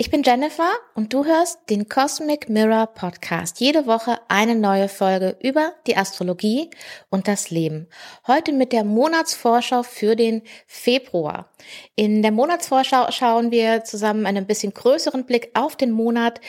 Ich 0.00 0.10
bin 0.10 0.22
Jennifer 0.22 0.70
und 0.94 1.12
du 1.12 1.24
hörst 1.24 1.58
den 1.70 1.88
Cosmic 1.88 2.48
Mirror 2.48 2.86
Podcast. 2.86 3.58
Jede 3.58 3.86
Woche 3.88 4.20
eine 4.28 4.54
neue 4.54 4.88
Folge 4.88 5.36
über 5.42 5.72
die 5.88 5.96
Astrologie 5.96 6.70
und 7.10 7.26
das 7.26 7.50
Leben. 7.50 7.88
Heute 8.28 8.52
mit 8.52 8.72
der 8.72 8.84
Monatsvorschau 8.84 9.82
für 9.82 10.14
den 10.14 10.42
Februar. 10.68 11.50
In 11.96 12.22
der 12.22 12.30
Monatsvorschau 12.30 13.10
schauen 13.10 13.50
wir 13.50 13.82
zusammen 13.82 14.24
einen 14.24 14.46
bisschen 14.46 14.72
größeren 14.72 15.26
Blick 15.26 15.50
auf 15.54 15.74
den 15.74 15.90
Monat, 15.90 16.40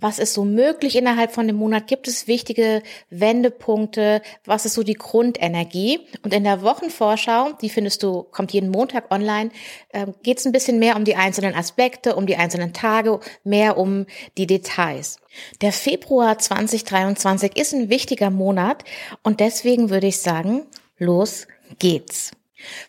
was 0.00 0.18
ist 0.18 0.34
so 0.34 0.44
möglich 0.44 0.96
innerhalb 0.96 1.32
von 1.32 1.46
dem 1.46 1.56
Monat? 1.56 1.86
Gibt 1.86 2.08
es 2.08 2.26
wichtige 2.26 2.82
Wendepunkte? 3.10 4.22
Was 4.44 4.64
ist 4.64 4.74
so 4.74 4.82
die 4.82 4.94
Grundenergie? 4.94 6.00
Und 6.22 6.32
in 6.32 6.44
der 6.44 6.62
Wochenvorschau, 6.62 7.52
die 7.60 7.70
findest 7.70 8.02
du, 8.02 8.22
kommt 8.22 8.52
jeden 8.52 8.70
Montag 8.70 9.10
online, 9.10 9.50
äh, 9.90 10.06
geht 10.22 10.38
es 10.38 10.46
ein 10.46 10.52
bisschen 10.52 10.78
mehr 10.78 10.96
um 10.96 11.04
die 11.04 11.16
einzelnen 11.16 11.54
Aspekte, 11.54 12.16
um 12.16 12.26
die 12.26 12.36
einzelnen 12.36 12.72
Tage, 12.72 13.20
mehr 13.44 13.76
um 13.76 14.06
die 14.36 14.46
Details. 14.46 15.18
Der 15.60 15.72
Februar 15.72 16.38
2023 16.38 17.56
ist 17.56 17.74
ein 17.74 17.88
wichtiger 17.88 18.30
Monat 18.30 18.84
und 19.22 19.40
deswegen 19.40 19.90
würde 19.90 20.06
ich 20.06 20.18
sagen, 20.18 20.66
los 20.98 21.46
geht's. 21.78 22.32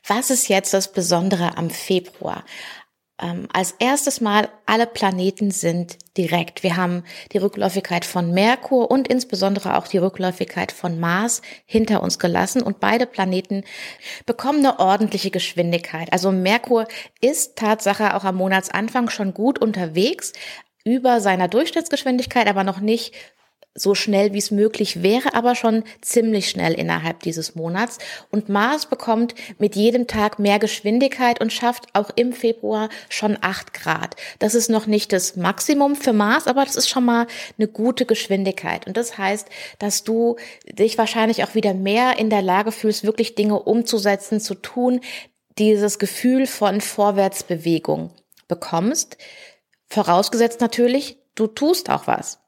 Was 0.07 0.31
ist 0.31 0.49
jetzt 0.49 0.73
das 0.73 0.91
Besondere 0.91 1.57
am 1.57 1.69
Februar? 1.69 2.43
Ähm, 3.21 3.47
als 3.53 3.75
erstes 3.79 4.21
Mal 4.21 4.49
alle 4.65 4.87
Planeten 4.87 5.51
sind 5.51 5.97
direkt. 6.17 6.63
Wir 6.63 6.77
haben 6.77 7.03
die 7.31 7.37
Rückläufigkeit 7.37 8.05
von 8.05 8.31
Merkur 8.31 8.89
und 8.91 9.07
insbesondere 9.07 9.77
auch 9.77 9.87
die 9.87 9.97
Rückläufigkeit 9.97 10.71
von 10.71 10.99
Mars 10.99 11.41
hinter 11.65 12.03
uns 12.03 12.19
gelassen 12.19 12.61
und 12.61 12.79
beide 12.79 13.05
Planeten 13.05 13.63
bekommen 14.25 14.59
eine 14.59 14.79
ordentliche 14.79 15.31
Geschwindigkeit. 15.31 16.11
Also 16.13 16.31
Merkur 16.31 16.87
ist 17.21 17.55
Tatsache 17.55 18.15
auch 18.15 18.23
am 18.23 18.35
Monatsanfang 18.35 19.09
schon 19.09 19.33
gut 19.33 19.59
unterwegs, 19.59 20.33
über 20.85 21.21
seiner 21.21 21.47
Durchschnittsgeschwindigkeit, 21.47 22.47
aber 22.47 22.63
noch 22.63 22.79
nicht 22.79 23.13
so 23.79 23.95
schnell 23.95 24.33
wie 24.33 24.37
es 24.37 24.51
möglich 24.51 25.03
wäre, 25.03 25.33
aber 25.33 25.55
schon 25.55 25.83
ziemlich 26.01 26.49
schnell 26.49 26.73
innerhalb 26.73 27.23
dieses 27.23 27.55
Monats. 27.55 27.97
Und 28.31 28.49
Mars 28.49 28.85
bekommt 28.85 29.35
mit 29.57 29.75
jedem 29.75 30.07
Tag 30.07 30.39
mehr 30.39 30.59
Geschwindigkeit 30.59 31.41
und 31.41 31.53
schafft 31.53 31.87
auch 31.93 32.09
im 32.15 32.33
Februar 32.33 32.89
schon 33.09 33.37
acht 33.41 33.73
Grad. 33.73 34.15
Das 34.39 34.55
ist 34.55 34.69
noch 34.69 34.87
nicht 34.87 35.13
das 35.13 35.35
Maximum 35.35 35.95
für 35.95 36.13
Mars, 36.13 36.47
aber 36.47 36.65
das 36.65 36.75
ist 36.75 36.89
schon 36.89 37.05
mal 37.05 37.27
eine 37.57 37.67
gute 37.67 38.05
Geschwindigkeit. 38.05 38.87
Und 38.87 38.97
das 38.97 39.17
heißt, 39.17 39.47
dass 39.79 40.03
du 40.03 40.35
dich 40.65 40.97
wahrscheinlich 40.97 41.43
auch 41.43 41.55
wieder 41.55 41.73
mehr 41.73 42.17
in 42.17 42.29
der 42.29 42.41
Lage 42.41 42.71
fühlst, 42.71 43.03
wirklich 43.03 43.35
Dinge 43.35 43.59
umzusetzen, 43.59 44.39
zu 44.39 44.55
tun, 44.55 45.01
dieses 45.57 45.99
Gefühl 45.99 46.47
von 46.47 46.81
Vorwärtsbewegung 46.81 48.11
bekommst. 48.47 49.17
Vorausgesetzt 49.87 50.61
natürlich, 50.61 51.17
du 51.35 51.47
tust 51.47 51.89
auch 51.89 52.07
was. 52.07 52.39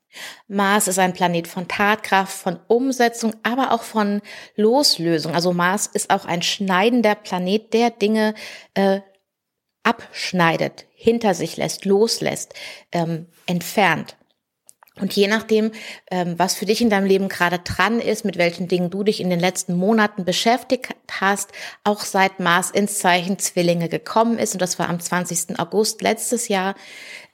Mars 0.47 0.87
ist 0.87 0.99
ein 0.99 1.13
Planet 1.13 1.47
von 1.47 1.67
Tatkraft, 1.67 2.33
von 2.33 2.59
Umsetzung, 2.67 3.35
aber 3.43 3.71
auch 3.71 3.83
von 3.83 4.21
Loslösung. 4.55 5.33
Also 5.33 5.53
Mars 5.53 5.87
ist 5.87 6.09
auch 6.09 6.25
ein 6.25 6.41
schneidender 6.41 7.15
Planet, 7.15 7.73
der 7.73 7.89
Dinge 7.91 8.33
äh, 8.73 9.01
abschneidet, 9.83 10.85
hinter 10.93 11.33
sich 11.33 11.57
lässt, 11.57 11.85
loslässt, 11.85 12.53
ähm, 12.91 13.27
entfernt. 13.45 14.17
Und 14.99 15.13
je 15.13 15.27
nachdem, 15.27 15.71
ähm, 16.11 16.37
was 16.37 16.55
für 16.55 16.65
dich 16.65 16.81
in 16.81 16.89
deinem 16.89 17.05
Leben 17.05 17.29
gerade 17.29 17.59
dran 17.59 18.01
ist, 18.01 18.25
mit 18.25 18.37
welchen 18.37 18.67
Dingen 18.67 18.89
du 18.89 19.03
dich 19.03 19.21
in 19.21 19.29
den 19.29 19.39
letzten 19.39 19.73
Monaten 19.75 20.25
beschäftigt 20.25 20.89
hast, 21.09 21.53
auch 21.85 22.01
seit 22.01 22.41
Mars 22.41 22.71
ins 22.71 22.99
Zeichen 22.99 23.39
Zwillinge 23.39 23.87
gekommen 23.87 24.37
ist, 24.37 24.53
und 24.53 24.61
das 24.61 24.79
war 24.79 24.89
am 24.89 24.99
20. 24.99 25.57
August 25.59 26.01
letztes 26.01 26.49
Jahr, 26.49 26.75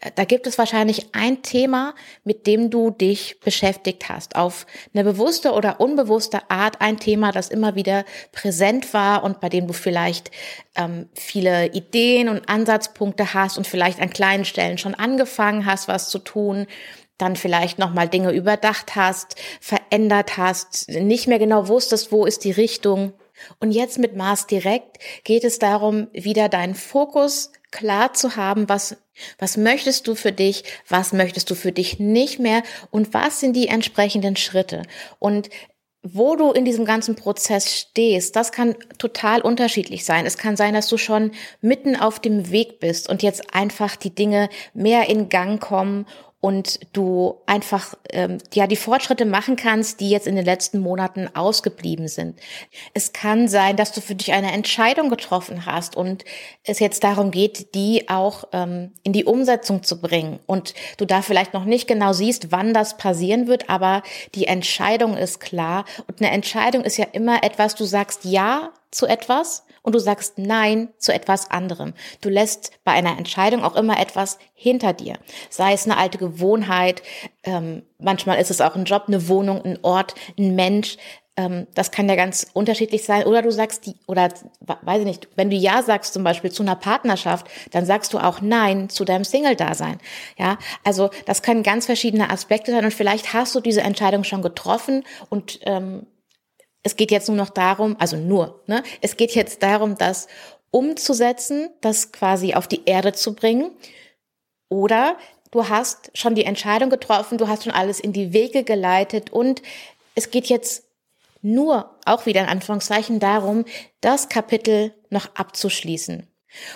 äh, 0.01 0.11
da 0.13 0.25
gibt 0.25 0.45
es 0.45 0.59
wahrscheinlich 0.59 1.15
ein 1.15 1.41
Thema, 1.41 1.95
mit 2.23 2.45
dem 2.45 2.69
du 2.69 2.91
dich 2.91 3.39
beschäftigt 3.39 4.07
hast, 4.07 4.35
auf 4.35 4.67
eine 4.93 5.03
bewusste 5.03 5.53
oder 5.53 5.79
unbewusste 5.79 6.51
Art 6.51 6.79
ein 6.79 6.99
Thema, 6.99 7.31
das 7.31 7.49
immer 7.49 7.73
wieder 7.73 8.05
präsent 8.33 8.93
war 8.93 9.23
und 9.23 9.39
bei 9.39 9.49
dem 9.49 9.65
du 9.65 9.73
vielleicht 9.73 10.29
ähm, 10.75 11.09
viele 11.15 11.71
Ideen 11.73 12.29
und 12.29 12.47
Ansatzpunkte 12.47 13.33
hast 13.33 13.57
und 13.57 13.65
vielleicht 13.65 13.99
an 13.99 14.11
kleinen 14.11 14.45
Stellen 14.45 14.77
schon 14.77 14.93
angefangen 14.93 15.65
hast, 15.65 15.87
was 15.87 16.09
zu 16.09 16.19
tun 16.19 16.67
dann 17.17 17.35
vielleicht 17.35 17.79
nochmal 17.79 18.07
Dinge 18.07 18.31
überdacht 18.31 18.95
hast, 18.95 19.35
verändert 19.59 20.37
hast, 20.37 20.89
nicht 20.89 21.27
mehr 21.27 21.39
genau 21.39 21.67
wusstest, 21.67 22.11
wo 22.11 22.25
ist 22.25 22.43
die 22.43 22.51
Richtung. 22.51 23.13
Und 23.59 23.71
jetzt 23.71 23.99
mit 23.99 24.15
Mars 24.15 24.47
direkt 24.47 24.97
geht 25.23 25.43
es 25.43 25.59
darum, 25.59 26.07
wieder 26.13 26.49
deinen 26.49 26.75
Fokus 26.75 27.51
klar 27.71 28.13
zu 28.13 28.35
haben, 28.35 28.69
was, 28.69 28.97
was 29.37 29.57
möchtest 29.57 30.07
du 30.07 30.15
für 30.15 30.31
dich, 30.31 30.63
was 30.87 31.13
möchtest 31.13 31.49
du 31.49 31.55
für 31.55 31.71
dich 31.71 31.99
nicht 31.99 32.39
mehr 32.39 32.63
und 32.91 33.13
was 33.13 33.39
sind 33.39 33.55
die 33.55 33.67
entsprechenden 33.67 34.35
Schritte. 34.35 34.83
Und 35.19 35.49
wo 36.03 36.35
du 36.35 36.51
in 36.51 36.63
diesem 36.63 36.85
ganzen 36.85 37.15
Prozess 37.15 37.75
stehst, 37.75 38.35
das 38.35 38.51
kann 38.51 38.75
total 38.97 39.41
unterschiedlich 39.41 40.05
sein. 40.05 40.25
Es 40.25 40.37
kann 40.37 40.55
sein, 40.55 40.73
dass 40.73 40.87
du 40.87 40.97
schon 40.97 41.31
mitten 41.59 41.95
auf 41.95 42.19
dem 42.19 42.49
Weg 42.51 42.79
bist 42.79 43.09
und 43.09 43.23
jetzt 43.23 43.53
einfach 43.53 43.95
die 43.95 44.13
Dinge 44.13 44.49
mehr 44.73 45.09
in 45.09 45.27
Gang 45.27 45.59
kommen 45.59 46.05
und 46.47 46.79
du 46.93 47.41
einfach 47.45 47.95
ähm, 48.09 48.37
ja 48.53 48.67
die 48.67 48.77
Fortschritte 48.77 49.25
machen 49.25 49.57
kannst, 49.57 49.99
die 49.99 50.09
jetzt 50.09 50.27
in 50.27 50.37
den 50.37 50.45
letzten 50.45 50.79
Monaten 50.79 51.27
ausgeblieben 51.35 52.07
sind. 52.07 52.39
Es 52.93 53.11
kann 53.11 53.49
sein, 53.49 53.75
dass 53.75 53.91
du 53.91 53.99
für 53.99 54.15
dich 54.15 54.31
eine 54.31 54.53
Entscheidung 54.53 55.09
getroffen 55.09 55.65
hast 55.65 55.97
und 55.97 56.23
es 56.63 56.79
jetzt 56.79 57.03
darum 57.03 57.31
geht, 57.31 57.75
die 57.75 58.07
auch 58.07 58.45
ähm, 58.53 58.93
in 59.03 59.11
die 59.11 59.25
Umsetzung 59.25 59.83
zu 59.83 59.99
bringen 59.99 60.39
und 60.45 60.73
du 60.95 61.03
da 61.03 61.21
vielleicht 61.21 61.53
noch 61.53 61.65
nicht 61.65 61.85
genau 61.85 62.13
siehst, 62.13 62.49
wann 62.49 62.73
das 62.73 62.95
passieren 62.95 63.47
wird, 63.47 63.69
aber 63.69 64.01
die 64.33 64.47
Entscheidung 64.47 65.17
ist 65.17 65.41
klar 65.41 65.83
und 66.07 66.21
eine 66.21 66.31
Entscheidung 66.31 66.85
ist 66.85 66.95
ja 66.95 67.07
immer 67.11 67.43
etwas, 67.43 67.75
du 67.75 67.83
sagst 67.83 68.23
ja 68.23 68.71
zu 68.89 69.05
etwas 69.05 69.65
und 69.87 69.95
du 69.95 69.99
sagst 69.99 70.37
Nein 70.37 70.89
zu 70.97 71.13
etwas 71.13 71.49
anderem. 71.49 71.93
Du 72.19 72.27
lässt 72.27 72.71
bei 72.83 72.91
einer 72.91 73.17
Entscheidung 73.17 73.63
auch 73.63 73.77
immer 73.77 73.97
etwas 74.01 74.37
hinter 74.53 74.91
dir. 74.91 75.13
Sei 75.49 75.71
es 75.71 75.85
eine 75.85 75.95
alte 75.95 76.17
Gewohnheit, 76.17 77.01
ähm, 77.45 77.83
manchmal 77.97 78.37
ist 78.37 78.51
es 78.51 78.59
auch 78.59 78.75
ein 78.75 78.83
Job, 78.83 79.03
eine 79.07 79.29
Wohnung, 79.29 79.61
ein 79.63 79.79
Ort, 79.83 80.13
ein 80.37 80.55
Mensch. 80.55 80.97
Ähm, 81.37 81.67
das 81.73 81.91
kann 81.91 82.09
ja 82.09 82.15
ganz 82.15 82.47
unterschiedlich 82.51 83.05
sein. 83.05 83.23
Oder 83.23 83.41
du 83.41 83.49
sagst, 83.49 83.85
die, 83.85 83.95
oder 84.07 84.27
weiß 84.81 84.99
ich 84.99 85.05
nicht, 85.05 85.29
wenn 85.37 85.49
du 85.49 85.55
Ja 85.55 85.81
sagst 85.81 86.11
zum 86.11 86.25
Beispiel 86.25 86.51
zu 86.51 86.63
einer 86.63 86.75
Partnerschaft, 86.75 87.47
dann 87.71 87.85
sagst 87.85 88.13
du 88.13 88.19
auch 88.19 88.41
Nein 88.41 88.89
zu 88.89 89.05
deinem 89.05 89.23
Single-Dasein. 89.23 89.99
Ja, 90.37 90.57
also 90.83 91.11
das 91.25 91.43
können 91.43 91.63
ganz 91.63 91.85
verschiedene 91.85 92.29
Aspekte 92.29 92.71
sein 92.71 92.83
und 92.83 92.93
vielleicht 92.93 93.31
hast 93.31 93.55
du 93.55 93.61
diese 93.61 93.83
Entscheidung 93.83 94.25
schon 94.25 94.41
getroffen 94.41 95.05
und 95.29 95.61
ähm, 95.63 96.07
es 96.87 96.95
geht 96.95 97.11
jetzt 97.11 97.27
nur 97.27 97.35
noch 97.35 97.49
darum, 97.49 97.97
also 97.99 98.15
nur, 98.15 98.63
ne? 98.65 98.81
Es 99.01 99.17
geht 99.17 99.35
jetzt 99.35 99.61
darum, 99.61 99.97
das 99.97 100.27
umzusetzen, 100.71 101.69
das 101.81 102.13
quasi 102.13 102.53
auf 102.53 102.65
die 102.69 102.85
Erde 102.85 103.11
zu 103.11 103.35
bringen. 103.35 103.71
Oder 104.69 105.17
du 105.51 105.67
hast 105.67 106.11
schon 106.13 106.33
die 106.33 106.45
Entscheidung 106.45 106.89
getroffen, 106.89 107.37
du 107.37 107.49
hast 107.49 107.65
schon 107.65 107.73
alles 107.73 107.99
in 107.99 108.13
die 108.13 108.31
Wege 108.31 108.63
geleitet 108.63 109.31
und 109.31 109.61
es 110.15 110.31
geht 110.31 110.47
jetzt 110.47 110.85
nur, 111.41 111.93
auch 112.05 112.25
wieder 112.25 112.39
in 112.39 112.47
Anführungszeichen, 112.47 113.19
darum, 113.19 113.65
das 113.99 114.29
Kapitel 114.29 114.93
noch 115.09 115.35
abzuschließen. 115.35 116.25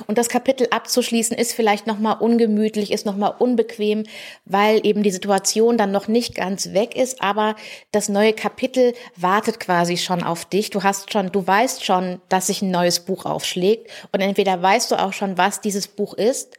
Und 0.07 0.17
das 0.17 0.29
Kapitel 0.29 0.67
abzuschließen 0.69 1.37
ist 1.37 1.53
vielleicht 1.53 1.87
nochmal 1.87 2.17
ungemütlich, 2.19 2.91
ist 2.91 3.05
nochmal 3.05 3.33
unbequem, 3.39 4.03
weil 4.45 4.85
eben 4.85 5.03
die 5.03 5.11
Situation 5.11 5.77
dann 5.77 5.91
noch 5.91 6.07
nicht 6.07 6.35
ganz 6.35 6.73
weg 6.73 6.95
ist, 6.95 7.21
aber 7.21 7.55
das 7.91 8.09
neue 8.09 8.33
Kapitel 8.33 8.93
wartet 9.15 9.59
quasi 9.59 9.97
schon 9.97 10.23
auf 10.23 10.45
dich. 10.45 10.69
Du 10.69 10.83
hast 10.83 11.11
schon, 11.11 11.31
du 11.31 11.45
weißt 11.45 11.85
schon, 11.85 12.21
dass 12.29 12.47
sich 12.47 12.61
ein 12.61 12.71
neues 12.71 12.99
Buch 13.01 13.25
aufschlägt 13.25 13.89
und 14.11 14.21
entweder 14.21 14.61
weißt 14.61 14.91
du 14.91 14.95
auch 14.95 15.13
schon, 15.13 15.37
was 15.37 15.61
dieses 15.61 15.87
Buch 15.87 16.13
ist 16.13 16.57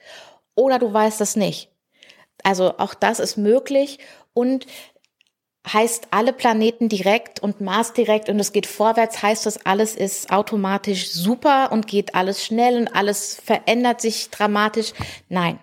oder 0.55 0.79
du 0.79 0.93
weißt 0.93 1.21
es 1.21 1.37
nicht. 1.37 1.71
Also 2.43 2.79
auch 2.79 2.95
das 2.95 3.21
ist 3.21 3.37
möglich 3.37 3.99
und 4.35 4.67
heißt 5.71 6.09
alle 6.11 6.33
Planeten 6.33 6.89
direkt 6.89 7.41
und 7.41 7.61
Mars 7.61 7.93
direkt 7.93 8.29
und 8.29 8.41
es 8.41 8.53
geht 8.53 8.67
vorwärts, 8.67 9.23
heißt 9.23 9.47
das 9.47 9.65
alles 9.65 9.95
ist 9.95 10.33
automatisch 10.33 11.11
super 11.11 11.71
und 11.73 11.87
geht 11.87 12.15
alles 12.15 12.45
schnell 12.45 12.77
und 12.77 12.89
alles 12.89 13.41
verändert 13.43 14.01
sich 14.01 14.31
dramatisch. 14.31 14.93
Nein. 15.29 15.59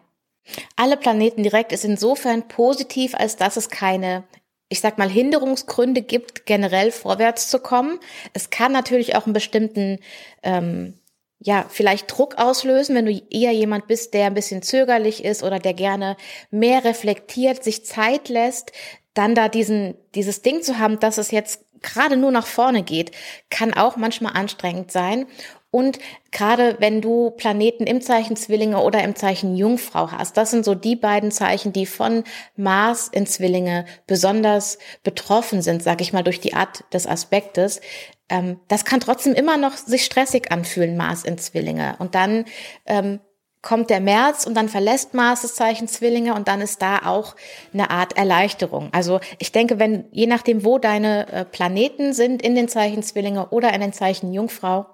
Alle 0.76 0.98
Planeten 0.98 1.44
direkt 1.44 1.72
ist 1.72 1.86
insofern 1.86 2.48
positiv, 2.48 3.14
als 3.14 3.36
dass 3.36 3.56
es 3.56 3.70
keine 3.70 4.24
ich 4.70 4.82
sag 4.82 5.00
mal, 5.00 5.10
Hinderungsgründe 5.10 6.04
gibt, 6.04 6.46
generell 6.46 6.92
vorwärts 6.92 7.50
zu 7.50 7.60
kommen. 7.60 8.00
Es 8.34 8.52
kann 8.52 8.72
natürlich 8.72 9.16
auch 9.16 9.26
einen 9.26 9.34
bestimmten, 9.34 10.00
ähm, 10.44 10.94
ja, 11.40 11.66
vielleicht 11.70 12.16
Druck 12.16 12.38
auslösen, 12.38 12.96
wenn 12.96 13.06
du 13.06 13.22
eher 13.32 13.52
jemand 13.52 13.88
bist, 13.88 14.14
der 14.14 14.28
ein 14.28 14.34
bisschen 14.36 14.62
zögerlich 14.62 15.24
ist 15.24 15.42
oder 15.42 15.58
der 15.58 15.74
gerne 15.74 16.18
mehr 16.52 16.84
reflektiert, 16.84 17.64
sich 17.64 17.84
Zeit 17.86 18.30
lässt, 18.30 18.72
dann 19.14 19.36
da 19.36 19.50
diesen, 19.50 19.96
dieses 20.16 20.42
Ding 20.42 20.62
zu 20.62 20.80
haben, 20.80 21.00
dass 21.00 21.18
es 21.18 21.32
jetzt 21.32 21.66
gerade 21.82 22.18
nur 22.18 22.32
nach 22.32 22.46
vorne 22.46 22.84
geht, 22.84 23.12
kann 23.50 23.74
auch 23.74 23.96
manchmal 23.96 24.34
anstrengend 24.34 24.92
sein. 24.92 25.26
Und 25.72 26.00
gerade 26.32 26.78
wenn 26.80 27.00
du 27.00 27.30
Planeten 27.32 27.86
im 27.86 28.02
Zeichen 28.02 28.36
Zwillinge 28.36 28.80
oder 28.82 29.04
im 29.04 29.16
Zeichen 29.16 29.56
Jungfrau 29.56 30.12
hast, 30.12 30.36
das 30.36 30.50
sind 30.50 30.66
so 30.66 30.74
die 30.74 30.96
beiden 30.96 31.32
Zeichen, 31.32 31.74
die 31.74 31.86
von 31.86 32.24
Mars 32.56 33.08
in 33.08 33.28
Zwillinge 33.28 33.86
besonders 34.08 34.80
betroffen 35.04 35.62
sind, 35.62 35.84
sag 35.84 36.02
ich 36.02 36.12
mal, 36.12 36.24
durch 36.24 36.40
die 36.40 36.56
Art 36.56 36.84
des 36.92 37.06
Aspektes. 37.06 37.82
Ähm, 38.30 38.60
das 38.68 38.84
kann 38.84 39.00
trotzdem 39.00 39.34
immer 39.36 39.58
noch 39.58 39.78
sich 39.78 40.06
stressig 40.06 40.52
anfühlen, 40.52 40.98
Mars 40.98 41.24
in 41.24 41.38
Zwillinge. 41.38 41.96
Und 42.00 42.16
dann 42.16 42.46
ähm, 42.88 43.20
kommt 43.62 43.90
der 43.90 44.00
März 44.00 44.46
und 44.46 44.56
dann 44.56 44.70
verlässt 44.70 45.14
Mars 45.14 45.42
das 45.42 45.56
Zeichen 45.56 45.88
Zwillinge 45.88 46.34
und 46.34 46.48
dann 46.48 46.62
ist 46.62 46.82
da 46.82 47.00
auch 47.06 47.36
eine 47.74 47.90
Art 47.90 48.18
Erleichterung. 48.18 48.90
Also 48.94 49.20
ich 49.38 49.52
denke, 49.52 49.80
wenn 49.80 50.06
je 50.12 50.28
nachdem, 50.28 50.64
wo 50.64 50.78
deine 50.78 51.28
äh, 51.32 51.46
Planeten 51.46 52.14
sind 52.14 52.42
in 52.42 52.56
den 52.56 52.70
Zeichen 52.70 53.04
Zwillinge 53.04 53.50
oder 53.50 53.74
in 53.74 53.82
den 53.82 53.92
Zeichen 53.92 54.34
Jungfrau, 54.34 54.86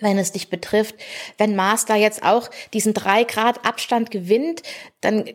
wenn 0.00 0.18
es 0.18 0.32
dich 0.32 0.48
betrifft. 0.48 0.94
Wenn 1.36 1.54
Mars 1.54 1.84
da 1.84 1.94
jetzt 1.94 2.22
auch 2.22 2.48
diesen 2.72 2.94
drei 2.94 3.24
Grad 3.24 3.66
Abstand 3.66 4.10
gewinnt, 4.10 4.62
dann 5.02 5.28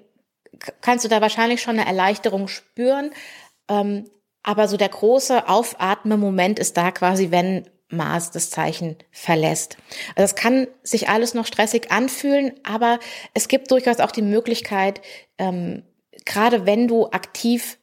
kannst 0.82 1.06
du 1.06 1.10
da 1.10 1.22
wahrscheinlich 1.22 1.62
schon 1.62 1.78
eine 1.78 1.88
Erleichterung 1.88 2.48
spüren. 2.48 3.12
Ähm, 3.70 4.10
aber 4.42 4.68
so 4.68 4.78
der 4.78 4.90
große 4.90 5.48
Aufatme-Moment 5.48 6.60
ist 6.60 6.78
da 6.78 6.92
quasi, 6.92 7.32
wenn 7.32 7.68
Mars 7.90 8.32
das 8.32 8.50
Zeichen 8.50 8.98
verlässt. 9.12 9.78
Also 10.16 10.26
es 10.26 10.36
kann 10.36 10.68
sich 10.84 11.10
alles 11.10 11.34
noch 11.34 11.46
stressig 11.46 11.92
anfühlen, 11.92 12.54
aber 12.64 13.00
es 13.34 13.48
gibt 13.48 13.72
durchaus 13.72 14.00
auch 14.00 14.12
die 14.12 14.22
Möglichkeit, 14.22 15.02
ähm, 15.38 15.84
gerade 16.26 16.66
wenn 16.66 16.88
du 16.88 17.08
aktiv 17.08 17.78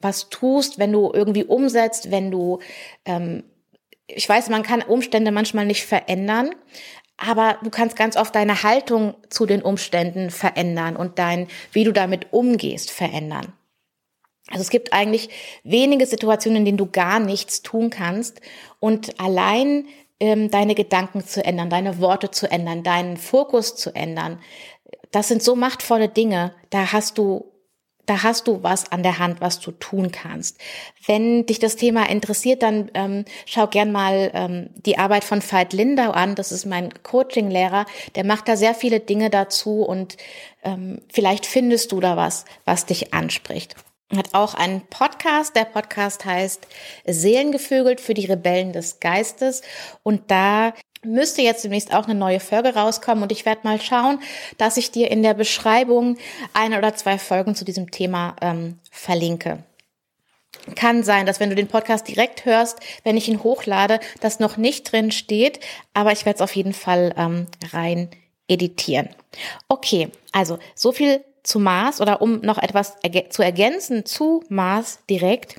was 0.00 0.30
tust, 0.30 0.78
wenn 0.78 0.92
du 0.92 1.12
irgendwie 1.12 1.44
umsetzt, 1.44 2.10
wenn 2.10 2.30
du 2.30 2.58
ähm, 3.04 3.44
ich 4.14 4.28
weiß, 4.28 4.48
man 4.48 4.64
kann 4.64 4.82
Umstände 4.82 5.30
manchmal 5.30 5.66
nicht 5.66 5.84
verändern, 5.84 6.50
aber 7.16 7.58
du 7.62 7.70
kannst 7.70 7.96
ganz 7.96 8.16
oft 8.16 8.34
deine 8.34 8.62
Haltung 8.62 9.14
zu 9.28 9.46
den 9.46 9.62
Umständen 9.62 10.30
verändern 10.30 10.96
und 10.96 11.18
dein, 11.18 11.48
wie 11.72 11.84
du 11.84 11.92
damit 11.92 12.32
umgehst, 12.32 12.90
verändern. 12.90 13.52
Also 14.50 14.62
es 14.62 14.70
gibt 14.70 14.92
eigentlich 14.92 15.30
wenige 15.62 16.06
Situationen, 16.06 16.58
in 16.58 16.64
denen 16.64 16.78
du 16.78 16.86
gar 16.86 17.20
nichts 17.20 17.62
tun 17.62 17.88
kannst 17.90 18.40
und 18.80 19.20
allein 19.20 19.86
ähm, 20.18 20.50
deine 20.50 20.74
Gedanken 20.74 21.24
zu 21.24 21.44
ändern, 21.44 21.70
deine 21.70 22.00
Worte 22.00 22.30
zu 22.30 22.50
ändern, 22.50 22.82
deinen 22.82 23.16
Fokus 23.16 23.76
zu 23.76 23.94
ändern, 23.94 24.40
das 25.12 25.28
sind 25.28 25.42
so 25.42 25.56
machtvolle 25.56 26.08
Dinge. 26.08 26.54
Da 26.70 26.92
hast 26.92 27.18
du 27.18 27.46
da 28.06 28.24
hast 28.24 28.48
du 28.48 28.64
was 28.64 28.90
an 28.90 29.04
der 29.04 29.20
Hand, 29.20 29.40
was 29.40 29.60
du 29.60 29.70
tun 29.70 30.10
kannst. 30.10 30.58
Wenn 31.06 31.46
dich 31.46 31.60
das 31.60 31.76
Thema 31.76 32.08
interessiert, 32.08 32.60
dann 32.64 32.90
ähm, 32.94 33.24
schau 33.46 33.68
gern 33.68 33.92
mal 33.92 34.32
ähm, 34.34 34.70
die 34.74 34.98
Arbeit 34.98 35.22
von 35.22 35.40
Veit 35.40 35.72
Lindau 35.72 36.10
an. 36.10 36.34
Das 36.34 36.50
ist 36.50 36.66
mein 36.66 36.92
Coaching-Lehrer. 37.04 37.86
Der 38.16 38.24
macht 38.24 38.48
da 38.48 38.56
sehr 38.56 38.74
viele 38.74 38.98
Dinge 38.98 39.30
dazu 39.30 39.82
und 39.82 40.16
ähm, 40.64 41.02
vielleicht 41.12 41.46
findest 41.46 41.92
du 41.92 42.00
da 42.00 42.16
was, 42.16 42.46
was 42.64 42.84
dich 42.84 43.14
anspricht 43.14 43.76
hat 44.16 44.34
auch 44.34 44.54
einen 44.54 44.82
Podcast. 44.82 45.54
Der 45.56 45.64
Podcast 45.64 46.24
heißt 46.24 46.66
Seelengevögelt 47.06 48.00
für 48.00 48.14
die 48.14 48.26
Rebellen 48.26 48.72
des 48.72 49.00
Geistes. 49.00 49.62
Und 50.02 50.30
da 50.30 50.74
müsste 51.02 51.42
jetzt 51.42 51.64
demnächst 51.64 51.94
auch 51.94 52.04
eine 52.04 52.14
neue 52.14 52.40
Folge 52.40 52.74
rauskommen 52.74 53.22
und 53.22 53.32
ich 53.32 53.46
werde 53.46 53.62
mal 53.64 53.80
schauen, 53.80 54.20
dass 54.58 54.76
ich 54.76 54.90
dir 54.90 55.10
in 55.10 55.22
der 55.22 55.34
Beschreibung 55.34 56.18
eine 56.52 56.78
oder 56.78 56.94
zwei 56.94 57.18
Folgen 57.18 57.54
zu 57.54 57.64
diesem 57.64 57.90
Thema 57.90 58.36
ähm, 58.40 58.78
verlinke. 58.90 59.64
Kann 60.74 61.04
sein, 61.04 61.26
dass 61.26 61.40
wenn 61.40 61.48
du 61.48 61.56
den 61.56 61.68
Podcast 61.68 62.06
direkt 62.06 62.44
hörst, 62.44 62.80
wenn 63.02 63.16
ich 63.16 63.28
ihn 63.28 63.42
hochlade, 63.42 64.00
das 64.20 64.40
noch 64.40 64.56
nicht 64.56 64.90
drin 64.92 65.10
steht, 65.10 65.60
aber 65.94 66.12
ich 66.12 66.26
werde 66.26 66.36
es 66.36 66.42
auf 66.42 66.54
jeden 66.54 66.74
Fall 66.74 67.14
ähm, 67.16 67.46
rein 67.72 68.10
editieren. 68.46 69.08
Okay, 69.68 70.08
also 70.32 70.58
so 70.74 70.92
viel 70.92 71.24
zu 71.50 71.58
Mars 71.58 72.00
oder 72.00 72.22
um 72.22 72.40
noch 72.40 72.58
etwas 72.58 72.96
zu 73.30 73.42
ergänzen 73.42 74.06
zu 74.06 74.44
Mars 74.48 75.00
direkt. 75.10 75.56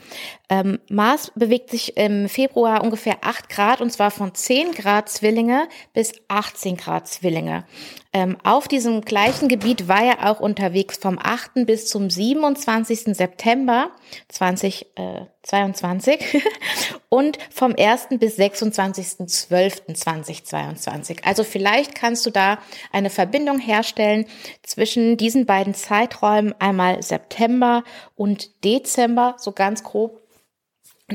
Ähm, 0.50 0.80
Mars 0.90 1.32
bewegt 1.36 1.70
sich 1.70 1.98
im 1.98 2.30
Februar 2.30 2.84
ungefähr 2.84 3.18
8 3.22 3.50
Grad 3.50 3.82
und 3.82 3.92
zwar 3.92 4.10
von 4.10 4.34
10 4.34 4.72
Grad 4.72 5.10
Zwillinge 5.10 5.68
bis 5.94 6.14
18 6.30 6.78
Grad 6.78 7.08
Zwillinge. 7.08 7.66
Ähm, 8.14 8.38
auf 8.44 8.68
diesem 8.68 9.00
gleichen 9.02 9.48
Gebiet 9.48 9.88
war 9.88 10.04
er 10.04 10.30
auch 10.30 10.42
unterwegs 10.42 10.98
vom 10.98 11.18
8. 11.18 11.66
bis 11.66 11.88
zum 11.88 12.10
27. 12.10 13.16
September 13.16 13.92
2022 14.28 16.44
und 17.10 17.38
vom 17.50 17.74
1. 17.74 18.08
bis 18.20 18.38
26.12.2022. 18.38 21.24
Also 21.24 21.46
vielleicht 21.46 21.96
kannst 21.96 22.26
du 22.26 22.32
da 22.32 22.58
eine 22.92 23.10
Verbindung 23.10 23.60
herstellen 23.60 24.26
zwischen 24.62 25.16
diesen 25.16 25.46
beiden 25.46 25.74
Zeiträumen, 25.74 26.54
einmal 26.60 27.02
September 27.02 27.86
und 28.18 28.66
Dezember, 28.66 29.36
so 29.38 29.54
ganz 29.54 29.84
grob 29.84 30.21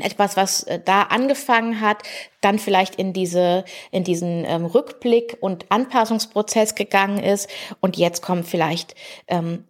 etwas, 0.00 0.36
was 0.36 0.62
äh, 0.64 0.80
da 0.84 1.02
angefangen 1.02 1.80
hat, 1.80 2.02
dann 2.40 2.58
vielleicht 2.58 2.96
in 2.96 3.12
diese, 3.12 3.64
in 3.90 4.04
diesen 4.04 4.44
ähm, 4.44 4.66
Rückblick 4.66 5.36
und 5.40 5.66
Anpassungsprozess 5.70 6.74
gegangen 6.74 7.22
ist 7.22 7.48
und 7.80 7.96
jetzt 7.96 8.22
kommt 8.22 8.46
vielleicht 8.46 8.94
ähm, 9.28 9.64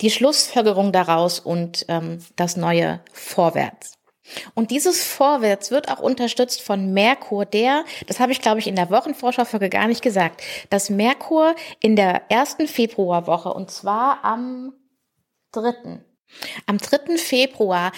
die 0.00 0.10
Schlussfolgerung 0.10 0.92
daraus 0.92 1.40
und 1.40 1.84
ähm, 1.88 2.18
das 2.36 2.56
neue 2.56 3.00
Vorwärts. 3.12 3.98
Und 4.54 4.70
dieses 4.70 5.04
Vorwärts 5.04 5.70
wird 5.70 5.90
auch 5.90 6.00
unterstützt 6.00 6.62
von 6.62 6.94
Merkur, 6.94 7.44
der, 7.44 7.84
das 8.06 8.20
habe 8.20 8.32
ich 8.32 8.40
glaube 8.40 8.58
ich 8.58 8.66
in 8.66 8.76
der 8.76 8.90
Wochenvorschaufolge 8.90 9.68
gar 9.68 9.86
nicht 9.86 10.02
gesagt, 10.02 10.42
dass 10.70 10.88
Merkur 10.88 11.54
in 11.80 11.94
der 11.94 12.30
ersten 12.30 12.66
Februarwoche 12.66 13.52
und 13.52 13.70
zwar 13.70 14.24
am 14.24 14.72
dritten, 15.52 16.04
am 16.66 16.78
dritten 16.78 17.18
Februar 17.18 17.92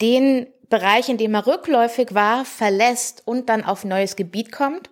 den 0.00 0.46
Bereich, 0.72 1.10
in 1.10 1.18
dem 1.18 1.34
er 1.34 1.46
rückläufig 1.46 2.14
war, 2.14 2.46
verlässt 2.46 3.22
und 3.26 3.50
dann 3.50 3.62
auf 3.62 3.84
neues 3.84 4.16
Gebiet 4.16 4.50
kommt 4.50 4.88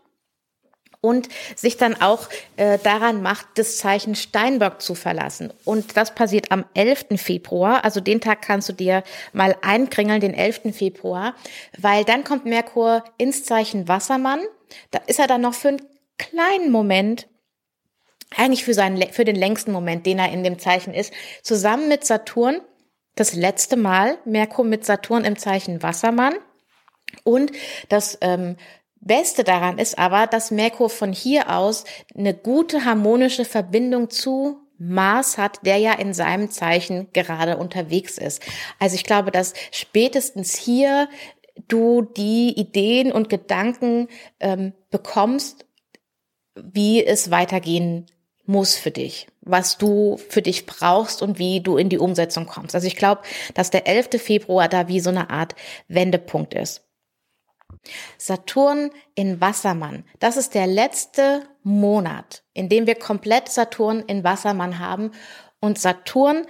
und 1.01 1.31
sich 1.57 1.79
dann 1.79 1.99
auch 1.99 2.29
äh, 2.59 2.77
daran 2.83 3.23
macht, 3.23 3.47
das 3.55 3.79
Zeichen 3.79 4.15
Steinbock 4.15 4.83
zu 4.83 4.95
verlassen. 4.95 5.55
Und 5.65 5.97
das 5.97 6.15
passiert 6.15 6.53
am 6.53 6.67
11. 6.75 7.07
Februar. 7.17 7.83
Also 7.83 8.01
den 8.01 8.21
Tag 8.21 8.43
kannst 8.43 8.69
du 8.69 8.75
dir 8.75 9.03
mal 9.33 9.57
einkringeln, 9.63 10.21
den 10.21 10.35
11. 10.35 10.77
Februar, 10.77 11.35
weil 11.79 12.05
dann 12.05 12.25
kommt 12.25 12.45
Merkur 12.45 13.03
ins 13.17 13.45
Zeichen 13.45 13.89
Wassermann. 13.89 14.41
Da 14.91 15.01
ist 15.07 15.19
er 15.19 15.29
dann 15.29 15.41
noch 15.41 15.55
für 15.55 15.69
einen 15.69 15.83
kleinen 16.19 16.71
Moment 16.71 17.27
eigentlich 18.37 18.67
für 18.67 18.75
seinen, 18.75 19.01
für 19.13 19.25
den 19.25 19.35
längsten 19.35 19.73
Moment, 19.73 20.05
den 20.05 20.19
er 20.19 20.31
in 20.31 20.45
dem 20.45 20.59
Zeichen 20.59 20.93
ist, 20.93 21.11
zusammen 21.43 21.89
mit 21.89 22.05
Saturn 22.05 22.61
das 23.15 23.35
letzte 23.35 23.77
Mal 23.77 24.19
Merkur 24.25 24.65
mit 24.65 24.85
Saturn 24.85 25.25
im 25.25 25.37
Zeichen 25.37 25.83
Wassermann. 25.83 26.35
Und 27.25 27.53
das 27.89 28.19
ähm, 28.21 28.57
Beste 29.01 29.45
daran 29.45 29.79
ist 29.79 29.99
aber, 29.99 30.27
dass 30.27 30.51
Merkur 30.51 30.91
von 30.91 31.13
hier 31.13 31.51
aus 31.51 31.85
eine 32.15 32.35
gute 32.35 32.85
harmonische 32.85 33.45
Verbindung 33.45 34.11
zu 34.11 34.61
Mars 34.79 35.37
hat, 35.37 35.65
der 35.67 35.77
ja 35.77 35.93
in 35.93 36.15
seinem 36.15 36.51
Zeichen 36.51 37.13
gerade 37.13 37.59
unterwegs 37.59 38.17
ist. 38.19 38.43
Also 38.79 38.95
ich 38.95 39.05
glaube, 39.05 39.31
dass 39.31 39.53
spätestens 39.71 40.55
hier 40.57 41.09
du 41.69 42.03
die 42.03 42.59
Ideen 42.59 43.13
und 43.13 43.29
Gedanken 43.29 44.09
ähm, 44.39 44.73
bekommst, 44.91 45.67
wie 46.55 47.05
es 47.05 47.31
weitergehen 47.31 48.07
muss 48.51 48.75
für 48.75 48.91
dich, 48.91 49.29
was 49.43 49.79
du 49.79 50.19
für 50.29 50.43
dich 50.43 50.67
brauchst 50.67 51.23
und 51.23 51.39
wie 51.39 51.61
du 51.61 51.77
in 51.77 51.89
die 51.89 51.99
Umsetzung 51.99 52.47
kommst. 52.47 52.75
Also 52.75 52.89
ich 52.89 52.97
glaube, 52.97 53.23
dass 53.55 53.71
der 53.71 53.87
11. 53.87 54.21
Februar 54.21 54.69
da 54.69 54.89
wie 54.89 55.01
so 55.01 55.11
eine 55.11 55.31
Art 55.31 55.55
Wendepunkt 55.87 56.55
ist. 56.55 56.85
Saturn 58.19 58.91
in 59.15 59.41
Wassermann. 59.41 60.05
Das 60.19 60.37
ist 60.37 60.55
der 60.55 60.67
letzte 60.67 61.45
Monat, 61.63 62.43
in 62.53 62.69
dem 62.69 62.87
wir 62.87 62.97
komplett 62.97 63.49
Saturn 63.49 64.01
in 64.01 64.25
Wassermann 64.25 64.81
haben. 64.81 65.13
Und 65.61 65.79
Saturn 65.79 66.45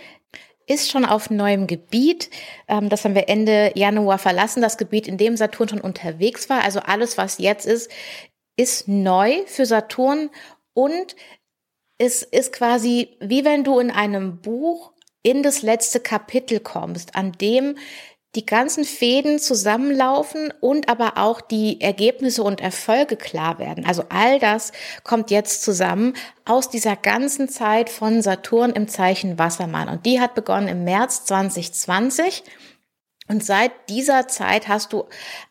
ist 0.66 0.90
schon 0.90 1.04
auf 1.04 1.28
neuem 1.28 1.66
Gebiet. 1.66 2.30
Ähm, 2.66 2.88
das 2.88 3.04
haben 3.04 3.14
wir 3.14 3.28
Ende 3.28 3.72
Januar 3.74 4.18
verlassen, 4.18 4.62
das 4.62 4.78
Gebiet, 4.78 5.06
in 5.06 5.18
dem 5.18 5.36
Saturn 5.36 5.68
schon 5.68 5.80
unterwegs 5.80 6.48
war. 6.48 6.64
Also 6.64 6.80
alles, 6.80 7.18
was 7.18 7.38
jetzt 7.38 7.66
ist, 7.66 7.90
ist 8.56 8.88
neu 8.88 9.42
für 9.46 9.66
Saturn 9.66 10.30
und 10.72 11.14
es 12.00 12.22
ist 12.22 12.54
quasi 12.54 13.10
wie 13.20 13.44
wenn 13.44 13.62
du 13.62 13.78
in 13.78 13.90
einem 13.90 14.38
Buch 14.38 14.92
in 15.22 15.42
das 15.42 15.60
letzte 15.60 16.00
Kapitel 16.00 16.58
kommst, 16.58 17.14
an 17.14 17.32
dem 17.32 17.76
die 18.36 18.46
ganzen 18.46 18.84
Fäden 18.84 19.38
zusammenlaufen 19.38 20.52
und 20.60 20.88
aber 20.88 21.18
auch 21.18 21.40
die 21.40 21.80
Ergebnisse 21.80 22.42
und 22.42 22.60
Erfolge 22.60 23.16
klar 23.16 23.58
werden. 23.58 23.84
Also 23.84 24.04
all 24.08 24.38
das 24.38 24.72
kommt 25.02 25.30
jetzt 25.30 25.62
zusammen 25.62 26.14
aus 26.46 26.70
dieser 26.70 26.96
ganzen 26.96 27.48
Zeit 27.48 27.90
von 27.90 28.22
Saturn 28.22 28.70
im 28.70 28.88
Zeichen 28.88 29.38
Wassermann. 29.38 29.88
Und 29.88 30.06
die 30.06 30.20
hat 30.20 30.34
begonnen 30.34 30.68
im 30.68 30.84
März 30.84 31.24
2020 31.24 32.44
Und 33.30 33.44
seit 33.44 33.70
dieser 33.88 34.26
Zeit 34.26 34.66
hast 34.66 34.92
du 34.92 35.04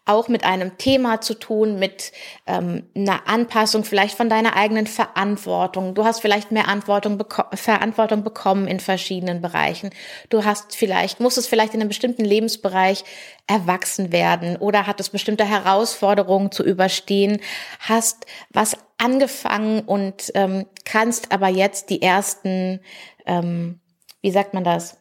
auch 0.04 0.28
mit 0.28 0.44
einem 0.44 0.78
Thema 0.78 1.22
zu 1.22 1.34
tun, 1.34 1.80
mit 1.80 2.12
ähm, 2.46 2.90
einer 2.94 3.30
Anpassung 3.30 3.86
vielleicht 3.86 4.18
von 4.18 4.28
deiner 4.28 4.58
eigenen 4.58 4.86
Verantwortung. 4.86 5.96
Du 5.96 6.04
hast 6.04 6.20
vielleicht 6.20 6.52
mehr 6.52 6.66
Verantwortung, 6.66 7.18
beko 7.18 7.44
Verantwortung 7.54 8.26
bekommen 8.26 8.68
in 8.68 8.82
verschiedenen 8.82 9.42
Bereichen. 9.42 9.92
Du 10.28 10.44
hast 10.44 10.76
vielleicht, 10.76 11.22
musstest 11.22 11.48
vielleicht 11.48 11.74
in 11.74 11.80
einem 11.80 11.88
bestimmten 11.88 12.26
Lebensbereich 12.26 13.06
erwachsen 13.48 14.12
werden 14.12 14.58
oder 14.58 14.86
hattest 14.86 15.14
bestimmte 15.14 15.46
Herausforderungen 15.46 16.52
zu 16.52 16.66
überstehen, 16.66 17.40
hast 17.80 18.26
was 18.50 18.76
angefangen 18.98 19.84
und 19.84 20.34
ähm, 20.36 20.66
kannst 20.84 21.32
aber 21.32 21.48
jetzt 21.48 21.92
die 21.92 22.02
ersten, 22.02 22.82
ähm, 23.26 23.80
wie 24.22 24.32
sagt 24.32 24.54
man 24.54 24.66
das, 24.66 24.98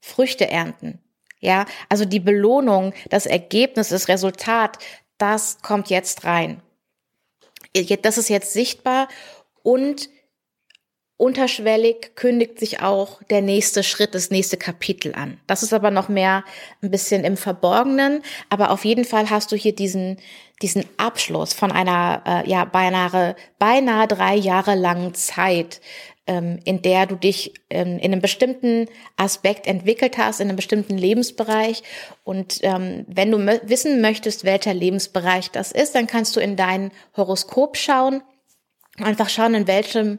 Früchte 0.00 0.48
ernten. 0.48 1.00
Ja, 1.40 1.66
also 1.88 2.04
die 2.04 2.20
Belohnung, 2.20 2.92
das 3.10 3.26
Ergebnis, 3.26 3.88
das 3.88 4.08
Resultat, 4.08 4.78
das 5.18 5.58
kommt 5.62 5.90
jetzt 5.90 6.24
rein. 6.24 6.62
Das 8.02 8.18
ist 8.18 8.28
jetzt 8.28 8.52
sichtbar 8.52 9.08
und 9.62 10.08
unterschwellig 11.18 12.14
kündigt 12.14 12.58
sich 12.58 12.80
auch 12.80 13.22
der 13.24 13.42
nächste 13.42 13.82
Schritt, 13.82 14.14
das 14.14 14.30
nächste 14.30 14.56
Kapitel 14.56 15.14
an. 15.14 15.40
Das 15.48 15.64
ist 15.64 15.72
aber 15.72 15.90
noch 15.90 16.08
mehr 16.08 16.44
ein 16.80 16.90
bisschen 16.92 17.24
im 17.24 17.36
Verborgenen, 17.36 18.22
aber 18.48 18.70
auf 18.70 18.84
jeden 18.84 19.04
Fall 19.04 19.28
hast 19.28 19.50
du 19.50 19.56
hier 19.56 19.74
diesen, 19.74 20.18
diesen 20.62 20.84
Abschluss 20.96 21.52
von 21.52 21.72
einer, 21.72 22.22
äh, 22.24 22.48
ja, 22.48 22.64
beinahe, 22.64 23.34
beinahe 23.58 24.06
drei 24.06 24.36
Jahre 24.36 24.76
langen 24.76 25.12
Zeit, 25.14 25.80
in 26.64 26.82
der 26.82 27.06
du 27.06 27.16
dich 27.16 27.54
ähm, 27.70 27.98
in 27.98 28.12
einem 28.12 28.20
bestimmten 28.20 28.86
Aspekt 29.16 29.66
entwickelt 29.66 30.18
hast, 30.18 30.40
in 30.40 30.48
einem 30.48 30.56
bestimmten 30.56 30.98
Lebensbereich. 30.98 31.82
Und 32.24 32.60
ähm, 32.62 33.04
wenn 33.08 33.30
du 33.30 33.38
wissen 33.68 34.00
möchtest, 34.00 34.44
welcher 34.44 34.74
Lebensbereich 34.74 35.50
das 35.50 35.72
ist, 35.72 35.94
dann 35.94 36.06
kannst 36.06 36.36
du 36.36 36.40
in 36.40 36.56
dein 36.56 36.90
Horoskop 37.16 37.76
schauen, 37.76 38.22
einfach 38.98 39.28
schauen, 39.28 39.54
in 39.54 39.66
welchem 39.66 40.18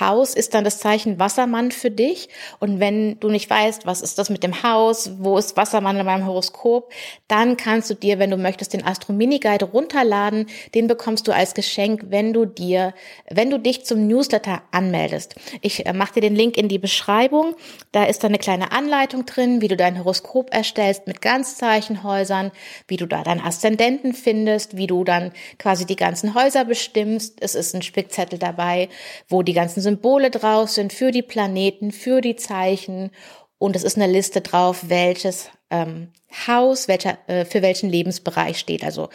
Haus 0.00 0.34
ist 0.34 0.54
dann 0.54 0.64
das 0.64 0.78
Zeichen 0.78 1.18
Wassermann 1.18 1.70
für 1.70 1.90
dich. 1.90 2.28
Und 2.60 2.78
wenn 2.78 3.18
du 3.20 3.28
nicht 3.28 3.48
weißt, 3.48 3.86
was 3.86 4.02
ist 4.02 4.18
das 4.18 4.30
mit 4.30 4.42
dem 4.42 4.62
Haus, 4.62 5.12
wo 5.18 5.38
ist 5.38 5.56
Wassermann 5.56 5.96
in 5.96 6.04
meinem 6.06 6.26
Horoskop, 6.26 6.92
dann 7.26 7.56
kannst 7.56 7.88
du 7.90 7.94
dir, 7.94 8.18
wenn 8.18 8.30
du 8.30 8.36
möchtest, 8.36 8.74
den 8.74 8.84
Astro 8.84 9.12
Mini 9.12 9.38
Guide 9.38 9.64
runterladen. 9.64 10.46
Den 10.74 10.86
bekommst 10.86 11.26
du 11.26 11.32
als 11.32 11.54
Geschenk, 11.54 12.06
wenn 12.10 12.32
du 12.32 12.44
dir, 12.44 12.94
wenn 13.30 13.50
du 13.50 13.58
dich 13.58 13.84
zum 13.84 14.06
Newsletter 14.06 14.62
anmeldest. 14.70 15.34
Ich 15.62 15.86
äh, 15.86 15.92
mache 15.92 16.14
dir 16.14 16.20
den 16.20 16.36
Link 16.36 16.56
in 16.56 16.68
die 16.68 16.78
Beschreibung. 16.78 17.54
Da 17.92 18.04
ist 18.04 18.22
dann 18.22 18.30
eine 18.30 18.38
kleine 18.38 18.72
Anleitung 18.72 19.24
drin, 19.24 19.62
wie 19.62 19.68
du 19.68 19.76
dein 19.76 19.98
Horoskop 19.98 20.52
erstellst 20.52 21.06
mit 21.06 21.22
Ganzzeichenhäusern, 21.22 22.52
wie 22.86 22.96
du 22.96 23.06
da 23.06 23.22
deinen 23.22 23.40
Aszendenten 23.40 24.12
findest, 24.12 24.76
wie 24.76 24.86
du 24.86 25.04
dann 25.04 25.32
quasi 25.58 25.86
die 25.86 25.96
ganzen 25.96 26.34
Häuser 26.34 26.64
bestimmst. 26.64 27.38
Es 27.40 27.54
ist 27.54 27.74
ein 27.74 27.82
Spickzettel 27.82 28.38
dabei, 28.38 28.88
wo 29.28 29.42
die 29.42 29.54
ganzen 29.54 29.77
ganzen 29.78 29.96
Symbole 29.96 30.30
drauf 30.30 30.70
sind 30.70 30.92
für 30.92 31.10
die 31.10 31.22
Planeten, 31.22 31.92
für 31.92 32.20
die 32.20 32.36
Zeichen 32.36 33.10
und 33.58 33.76
es 33.76 33.84
ist 33.84 33.96
eine 33.96 34.10
Liste 34.10 34.40
drauf, 34.40 34.84
welches 34.88 35.50
ähm, 35.70 36.12
Haus, 36.46 36.88
welcher, 36.88 37.18
äh, 37.28 37.44
für 37.44 37.62
welchen 37.62 37.88
Lebensbereich 37.90 38.58
steht. 38.58 38.84
Also 38.84 39.08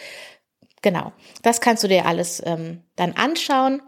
genau, 0.81 1.11
das 1.41 1.61
kannst 1.61 1.83
du 1.83 1.87
dir 1.87 2.05
alles 2.05 2.41
ähm, 2.45 2.81
dann 2.95 3.13
anschauen. 3.13 3.81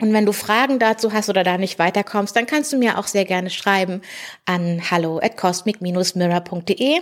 Und 0.00 0.12
wenn 0.12 0.26
du 0.26 0.32
Fragen 0.32 0.78
dazu 0.78 1.12
hast 1.12 1.28
oder 1.28 1.42
da 1.42 1.58
nicht 1.58 1.78
weiterkommst, 1.78 2.36
dann 2.36 2.46
kannst 2.46 2.72
du 2.72 2.78
mir 2.78 2.98
auch 2.98 3.08
sehr 3.08 3.24
gerne 3.24 3.50
schreiben 3.50 4.00
an 4.44 4.80
hallo 4.90 5.18
at 5.18 5.36
cosmic-mirror.de 5.36 7.00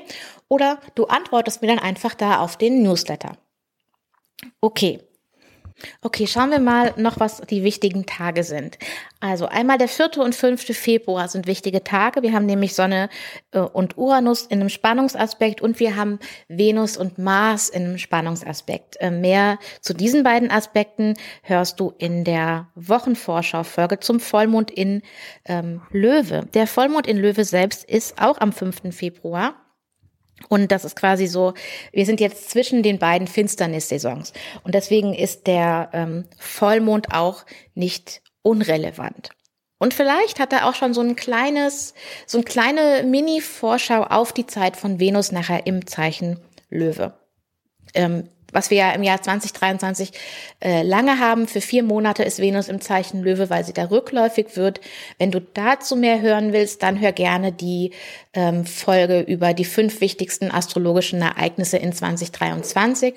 oder 0.49 0.81
du 0.95 1.05
antwortest 1.07 1.61
mir 1.61 1.69
dann 1.69 1.79
einfach 1.79 2.15
da 2.15 2.41
auf 2.41 2.57
den 2.57 2.83
Newsletter. 2.83 3.37
Okay, 4.61 5.01
Okay, 6.01 6.27
schauen 6.27 6.51
wir 6.51 6.59
mal 6.59 6.95
noch, 6.97 7.21
was 7.21 7.43
die 7.43 7.63
wichtigen 7.63 8.07
Tage 8.07 8.45
sind. 8.45 8.79
Also 9.21 9.47
einmal 9.47 9.77
der 9.77 9.89
vierte 9.89 10.23
und 10.23 10.35
fünfte 10.35 10.73
Februar 10.73 11.29
sind 11.29 11.47
wichtige 11.47 11.85
Tage. 11.85 12.23
Wir 12.23 12.33
haben 12.33 12.47
nämlich 12.47 12.75
Sonne 12.75 13.11
äh, 13.53 13.61
und 13.61 13.99
Uranus 13.99 14.43
in 14.43 14.61
einem 14.61 14.71
Spannungsaspekt 14.71 15.61
und 15.61 15.79
wir 15.79 15.97
haben 15.97 16.19
Venus 16.49 16.97
und 16.97 17.19
Mars 17.19 17.69
in 17.69 17.85
einem 17.85 17.99
Spannungsaspekt. 17.99 18.97
Äh, 19.01 19.11
mehr 19.11 19.59
zu 19.83 19.93
diesen 19.93 20.23
beiden 20.23 20.51
Aspekten 20.51 21.15
hörst 21.43 21.79
du 21.79 21.93
in 21.99 22.25
der 22.25 22.69
Wochenvorschau-Folge 22.75 24.01
zum 24.01 24.19
Vollmond 24.19 24.71
in 24.71 25.03
ähm, 25.45 25.83
Löwe. 25.91 26.47
Der 26.55 26.67
Vollmond 26.67 27.07
in 27.07 27.19
Löwe 27.19 27.45
selbst 27.45 27.85
ist 27.85 28.21
auch 28.21 28.39
am 28.39 28.53
5. 28.53 28.95
Februar. 28.95 29.66
Und 30.49 30.71
das 30.71 30.85
ist 30.85 30.97
quasi 30.97 31.27
so, 31.27 31.55
wir 31.93 32.07
sind 32.07 32.21
jetzt 32.21 32.51
zwischen 32.51 32.83
den 32.83 32.99
beiden 32.99 33.27
Finsternissaisons. 33.27 34.33
Und 34.65 34.75
deswegen 34.75 35.15
ist 35.15 35.47
der 35.47 35.91
ähm, 35.93 36.25
Vollmond 36.39 37.13
auch 37.13 37.45
nicht 37.75 38.23
unrelevant. 38.43 39.31
Und 39.79 39.93
vielleicht 39.93 40.39
hat 40.39 40.53
er 40.53 40.69
auch 40.69 40.75
schon 40.75 40.95
so 40.95 41.01
ein 41.01 41.17
kleines, 41.17 41.95
so 42.27 42.39
eine 42.39 42.45
kleine 42.45 43.03
Mini-Vorschau 43.05 44.05
auf 44.05 44.33
die 44.33 44.47
Zeit 44.47 44.77
von 44.77 45.01
Venus 45.01 45.33
nachher 45.33 45.67
im 45.67 45.87
Zeichen 45.87 46.39
Löwe. 46.71 47.15
Ähm, 47.95 48.29
was 48.57 48.71
wir 48.71 48.79
ja 48.79 48.93
im 48.93 49.03
Jahr 49.03 49.21
2023 49.21 50.13
äh, 50.61 50.83
lange 50.83 51.21
haben. 51.21 51.47
Für 51.47 51.61
vier 51.61 51.83
Monate 51.83 52.23
ist 52.23 52.41
Venus 52.41 52.69
im 52.69 52.81
Zeichen 52.81 53.23
Löwe, 53.23 53.51
weil 53.51 53.65
sie 53.65 53.75
da 53.75 53.85
rückläufig 53.85 54.57
wird. 54.57 54.81
Wenn 55.19 55.31
du 55.31 55.41
dazu 55.41 55.95
mehr 55.95 56.23
hören 56.23 56.55
willst, 56.55 56.83
dann 56.83 56.99
hör 56.99 57.13
gerne 57.13 57.53
die 57.53 57.93
ähm, 58.33 58.65
Folge 58.65 59.21
über 59.21 59.53
die 59.53 59.67
fünf 59.67 60.01
wichtigsten 60.01 60.51
astrologischen 60.51 61.21
Ereignisse 61.21 61.77
in 61.77 61.93
2023. 61.93 63.15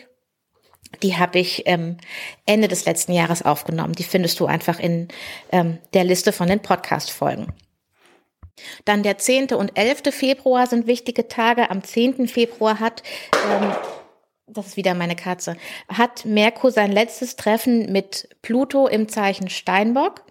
Die 1.04 1.16
habe 1.16 1.40
ich 1.40 1.64
ähm, 1.68 1.98
Ende 2.46 2.68
des 2.68 2.86
letzten 2.86 3.14
Jahres 3.14 3.42
aufgenommen. 3.42 3.94
Die 3.94 4.04
findest 4.04 4.40
du 4.42 4.46
einfach 4.46 4.80
in 4.80 5.08
ähm, 5.52 5.78
der 5.94 6.04
Liste 6.04 6.34
von 6.34 6.50
den 6.50 6.60
Podcast-Folgen. 6.60 7.48
Dann 8.84 9.04
der 9.04 9.18
10. 9.18 9.54
und 9.54 9.78
11. 9.78 10.14
Februar 10.14 10.68
sind 10.68 10.86
wichtige 10.86 11.30
Tage. 11.30 11.70
Am 11.70 11.82
10. 11.82 12.28
Februar 12.28 12.82
hat 12.82 13.04
ähm, 13.50 13.72
das 14.54 14.68
ist 14.68 14.78
wieder 14.78 14.94
meine 14.94 15.16
Katze, 15.16 15.56
hat 15.88 16.26
Merkur 16.26 16.72
sein 16.72 16.92
letztes 16.92 17.36
Treffen 17.36 17.92
mit 17.92 18.30
Pluto 18.42 18.88
im 18.88 19.08
Zeichen 19.08 19.50
Steinbock 19.50 20.24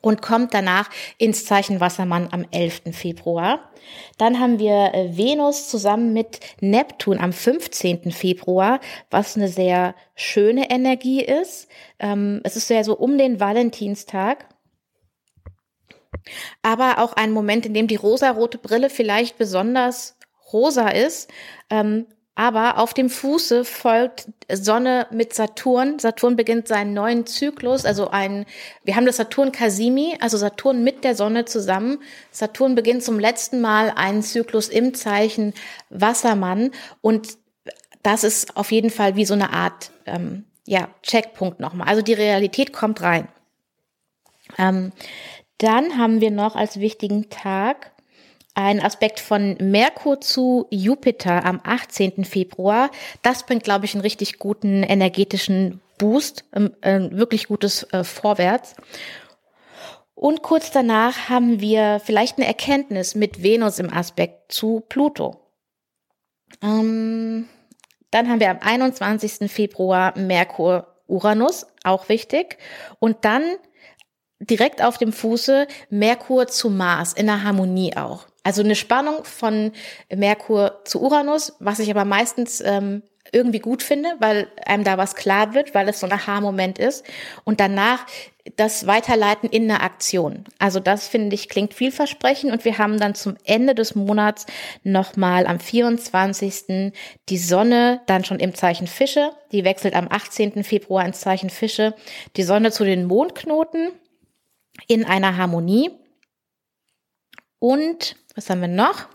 und 0.00 0.22
kommt 0.22 0.54
danach 0.54 0.90
ins 1.18 1.44
Zeichen 1.44 1.80
Wassermann 1.80 2.28
am 2.30 2.46
11. 2.50 2.82
Februar. 2.92 3.70
Dann 4.16 4.38
haben 4.38 4.58
wir 4.58 4.94
äh, 4.94 5.16
Venus 5.16 5.68
zusammen 5.68 6.12
mit 6.12 6.40
Neptun 6.60 7.18
am 7.18 7.32
15. 7.32 8.12
Februar, 8.12 8.80
was 9.10 9.36
eine 9.36 9.48
sehr 9.48 9.94
schöne 10.14 10.70
Energie 10.70 11.22
ist. 11.22 11.68
Ähm, 11.98 12.40
es 12.44 12.56
ist 12.56 12.70
ja 12.70 12.84
so 12.84 12.96
um 12.96 13.18
den 13.18 13.40
Valentinstag. 13.40 14.46
Aber 16.62 16.98
auch 16.98 17.14
ein 17.14 17.32
Moment, 17.32 17.64
in 17.66 17.74
dem 17.74 17.86
die 17.86 17.96
rosarote 17.96 18.58
Brille 18.58 18.90
vielleicht 18.90 19.38
besonders 19.38 20.16
rosa 20.52 20.88
ist 20.88 21.30
ähm, 21.70 22.06
aber 22.38 22.78
auf 22.78 22.94
dem 22.94 23.10
Fuße 23.10 23.64
folgt 23.64 24.28
Sonne 24.48 25.08
mit 25.10 25.34
Saturn. 25.34 25.98
Saturn 25.98 26.36
beginnt 26.36 26.68
seinen 26.68 26.94
neuen 26.94 27.26
Zyklus, 27.26 27.84
also 27.84 28.10
ein, 28.10 28.46
wir 28.84 28.94
haben 28.94 29.06
das 29.06 29.16
Saturn 29.16 29.50
Casimi, 29.50 30.16
also 30.20 30.36
Saturn 30.36 30.84
mit 30.84 31.02
der 31.02 31.16
Sonne 31.16 31.46
zusammen. 31.46 31.98
Saturn 32.30 32.76
beginnt 32.76 33.02
zum 33.02 33.18
letzten 33.18 33.60
Mal 33.60 33.90
einen 33.90 34.22
Zyklus 34.22 34.68
im 34.68 34.94
Zeichen 34.94 35.52
Wassermann 35.90 36.70
und 37.00 37.38
das 38.04 38.22
ist 38.22 38.56
auf 38.56 38.70
jeden 38.70 38.90
Fall 38.90 39.16
wie 39.16 39.24
so 39.24 39.34
eine 39.34 39.52
Art, 39.52 39.90
ähm, 40.06 40.44
ja, 40.64 40.90
Checkpunkt 41.02 41.58
nochmal. 41.58 41.88
Also 41.88 42.02
die 42.02 42.14
Realität 42.14 42.72
kommt 42.72 43.02
rein. 43.02 43.26
Ähm, 44.58 44.92
dann 45.58 45.98
haben 45.98 46.20
wir 46.20 46.30
noch 46.30 46.54
als 46.54 46.78
wichtigen 46.78 47.30
Tag 47.30 47.90
ein 48.58 48.80
Aspekt 48.80 49.20
von 49.20 49.56
Merkur 49.60 50.20
zu 50.20 50.66
Jupiter 50.70 51.44
am 51.44 51.60
18. 51.62 52.24
Februar. 52.24 52.90
Das 53.22 53.46
bringt, 53.46 53.62
glaube 53.62 53.84
ich, 53.84 53.94
einen 53.94 54.00
richtig 54.00 54.40
guten 54.40 54.82
energetischen 54.82 55.80
Boost, 55.96 56.44
ähm, 56.52 56.72
äh, 56.80 57.08
wirklich 57.12 57.46
gutes 57.46 57.84
äh, 57.92 58.02
Vorwärts. 58.02 58.74
Und 60.16 60.42
kurz 60.42 60.72
danach 60.72 61.28
haben 61.28 61.60
wir 61.60 62.00
vielleicht 62.04 62.38
eine 62.38 62.48
Erkenntnis 62.48 63.14
mit 63.14 63.44
Venus 63.44 63.78
im 63.78 63.92
Aspekt 63.92 64.50
zu 64.50 64.82
Pluto. 64.88 65.36
Ähm, 66.60 67.48
dann 68.10 68.28
haben 68.28 68.40
wir 68.40 68.50
am 68.50 68.58
21. 68.60 69.48
Februar 69.48 70.18
Merkur 70.18 70.96
Uranus, 71.06 71.66
auch 71.84 72.08
wichtig. 72.08 72.58
Und 72.98 73.24
dann 73.24 73.42
direkt 74.40 74.82
auf 74.82 74.98
dem 74.98 75.12
Fuße 75.12 75.68
Merkur 75.90 76.48
zu 76.48 76.70
Mars 76.70 77.12
in 77.12 77.26
der 77.26 77.44
Harmonie 77.44 77.96
auch. 77.96 78.27
Also 78.44 78.62
eine 78.62 78.76
Spannung 78.76 79.24
von 79.24 79.72
Merkur 80.14 80.80
zu 80.84 81.02
Uranus, 81.02 81.54
was 81.58 81.80
ich 81.80 81.90
aber 81.90 82.04
meistens 82.04 82.60
ähm, 82.60 83.02
irgendwie 83.32 83.58
gut 83.58 83.82
finde, 83.82 84.10
weil 84.20 84.48
einem 84.64 84.84
da 84.84 84.96
was 84.96 85.14
klar 85.14 85.54
wird, 85.54 85.74
weil 85.74 85.88
es 85.88 86.00
so 86.00 86.06
ein 86.06 86.12
Aha-Moment 86.12 86.78
ist. 86.78 87.04
Und 87.44 87.60
danach 87.60 88.06
das 88.56 88.86
Weiterleiten 88.86 89.48
in 89.50 89.64
eine 89.64 89.82
Aktion. 89.82 90.44
Also 90.58 90.80
das 90.80 91.06
finde 91.06 91.34
ich 91.34 91.48
klingt 91.48 91.74
vielversprechend 91.74 92.52
und 92.52 92.64
wir 92.64 92.78
haben 92.78 92.98
dann 92.98 93.14
zum 93.14 93.36
Ende 93.44 93.74
des 93.74 93.94
Monats 93.94 94.46
nochmal 94.84 95.46
am 95.46 95.60
24. 95.60 96.92
die 97.28 97.38
Sonne 97.38 98.00
dann 98.06 98.24
schon 98.24 98.40
im 98.40 98.54
Zeichen 98.54 98.86
Fische. 98.86 99.32
Die 99.52 99.64
wechselt 99.64 99.94
am 99.94 100.08
18. 100.10 100.64
Februar 100.64 101.04
ins 101.04 101.20
Zeichen 101.20 101.50
Fische. 101.50 101.94
Die 102.36 102.42
Sonne 102.42 102.72
zu 102.72 102.84
den 102.84 103.04
Mondknoten 103.04 103.90
in 104.86 105.04
einer 105.04 105.36
Harmonie. 105.36 105.90
Und 107.58 108.16
was 108.38 108.48
haben 108.50 108.60
wir 108.60 108.68
noch? 108.68 109.06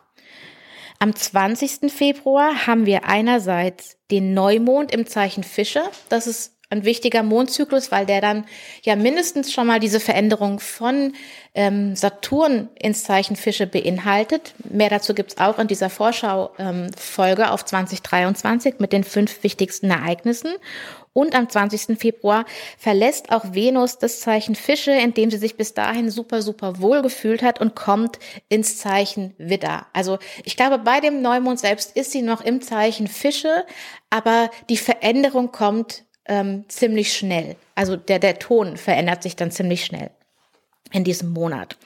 Am 0.99 1.15
20. 1.15 1.89
Februar 1.91 2.67
haben 2.67 2.85
wir 2.85 3.05
einerseits 3.05 3.97
den 4.11 4.33
Neumond 4.33 4.93
im 4.93 5.07
Zeichen 5.07 5.45
Fische. 5.45 5.81
Das 6.09 6.27
ist 6.27 6.57
ein 6.69 6.83
wichtiger 6.83 7.23
Mondzyklus, 7.23 7.89
weil 7.91 8.05
der 8.05 8.19
dann 8.19 8.45
ja 8.83 8.97
mindestens 8.97 9.53
schon 9.53 9.67
mal 9.67 9.79
diese 9.79 10.01
Veränderung 10.01 10.59
von 10.59 11.13
ähm, 11.55 11.95
Saturn 11.95 12.69
ins 12.77 13.03
Zeichen 13.03 13.37
Fische 13.37 13.65
beinhaltet. 13.65 14.55
Mehr 14.69 14.89
dazu 14.89 15.13
gibt's 15.13 15.37
auch 15.37 15.57
in 15.57 15.67
dieser 15.67 15.89
Vorschau-Folge 15.89 17.43
ähm, 17.43 17.49
auf 17.49 17.63
2023 17.63 18.75
mit 18.79 18.91
den 18.91 19.05
fünf 19.05 19.41
wichtigsten 19.43 19.89
Ereignissen. 19.89 20.53
Und 21.13 21.35
am 21.35 21.47
20. 21.47 21.97
Februar 21.97 22.45
verlässt 22.77 23.31
auch 23.31 23.53
Venus 23.53 23.99
das 23.99 24.19
Zeichen 24.19 24.55
Fische, 24.55 24.91
in 24.91 25.13
dem 25.13 25.29
sie 25.29 25.37
sich 25.37 25.55
bis 25.55 25.75
dahin 25.75 26.09
super, 26.09 26.41
super 26.41 26.79
wohl 26.79 27.03
gefühlt 27.03 27.43
hat 27.43 27.61
und 27.61 27.75
kommt 27.75 28.17
ins 28.49 28.77
Zeichen 28.77 29.35
Widder. 29.37 29.85
Also 29.93 30.17
ich 30.43 30.57
glaube, 30.57 30.79
bei 30.79 30.99
dem 30.99 31.21
Neumond 31.21 31.59
selbst 31.59 31.95
ist 31.95 32.11
sie 32.11 32.23
noch 32.23 32.41
im 32.41 32.61
Zeichen 32.61 33.07
Fische, 33.07 33.65
aber 34.09 34.49
die 34.69 34.77
Veränderung 34.77 35.51
kommt 35.51 36.03
ähm, 36.25 36.65
ziemlich 36.67 37.13
schnell. 37.13 37.57
Also 37.75 37.95
der, 37.95 38.17
der 38.17 38.39
Ton 38.39 38.77
verändert 38.77 39.21
sich 39.21 39.35
dann 39.35 39.51
ziemlich 39.51 39.85
schnell 39.85 40.09
in 40.91 41.03
diesem 41.03 41.29
Monat. 41.29 41.77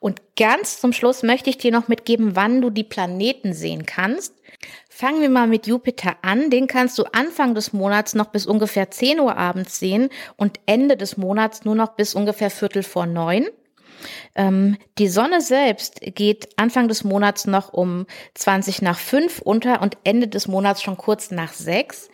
Und 0.00 0.20
ganz 0.36 0.80
zum 0.80 0.92
Schluss 0.92 1.22
möchte 1.22 1.48
ich 1.48 1.58
dir 1.58 1.72
noch 1.72 1.88
mitgeben, 1.88 2.36
wann 2.36 2.60
du 2.60 2.70
die 2.70 2.84
Planeten 2.84 3.54
sehen 3.54 3.86
kannst. 3.86 4.34
Fangen 4.96 5.22
wir 5.22 5.28
mal 5.28 5.48
mit 5.48 5.66
Jupiter 5.66 6.14
an. 6.22 6.50
Den 6.50 6.68
kannst 6.68 7.00
du 7.00 7.02
Anfang 7.12 7.56
des 7.56 7.72
Monats 7.72 8.14
noch 8.14 8.26
bis 8.26 8.46
ungefähr 8.46 8.92
10 8.92 9.18
Uhr 9.18 9.36
abends 9.36 9.80
sehen 9.80 10.08
und 10.36 10.60
Ende 10.66 10.96
des 10.96 11.16
Monats 11.16 11.64
nur 11.64 11.74
noch 11.74 11.96
bis 11.96 12.14
ungefähr 12.14 12.48
Viertel 12.48 12.84
vor 12.84 13.04
neun. 13.04 13.48
Ähm, 14.36 14.76
die 14.98 15.08
Sonne 15.08 15.40
selbst 15.40 15.98
geht 16.00 16.50
Anfang 16.58 16.86
des 16.86 17.02
Monats 17.02 17.48
noch 17.48 17.72
um 17.72 18.06
20 18.34 18.82
nach 18.82 18.96
5 18.96 19.40
unter 19.40 19.82
und 19.82 19.98
Ende 20.04 20.28
des 20.28 20.46
Monats 20.46 20.80
schon 20.80 20.96
kurz 20.96 21.32
nach 21.32 21.52
6. 21.52 22.08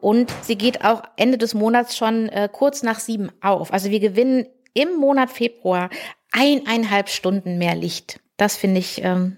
Und 0.00 0.32
sie 0.40 0.56
geht 0.56 0.86
auch 0.86 1.02
Ende 1.18 1.36
des 1.36 1.52
Monats 1.52 1.98
schon 1.98 2.30
äh, 2.30 2.48
kurz 2.50 2.82
nach 2.82 2.98
7 2.98 3.30
auf. 3.42 3.74
Also 3.74 3.90
wir 3.90 4.00
gewinnen 4.00 4.46
im 4.72 4.96
Monat 4.96 5.28
Februar 5.28 5.90
eineinhalb 6.32 7.10
Stunden 7.10 7.58
mehr 7.58 7.74
Licht. 7.74 8.20
Das 8.38 8.56
finde 8.56 8.80
ich, 8.80 9.04
ähm, 9.04 9.36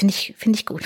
finde 0.00 0.14
ich, 0.14 0.34
finde 0.36 0.58
ich 0.58 0.66
gut. 0.66 0.82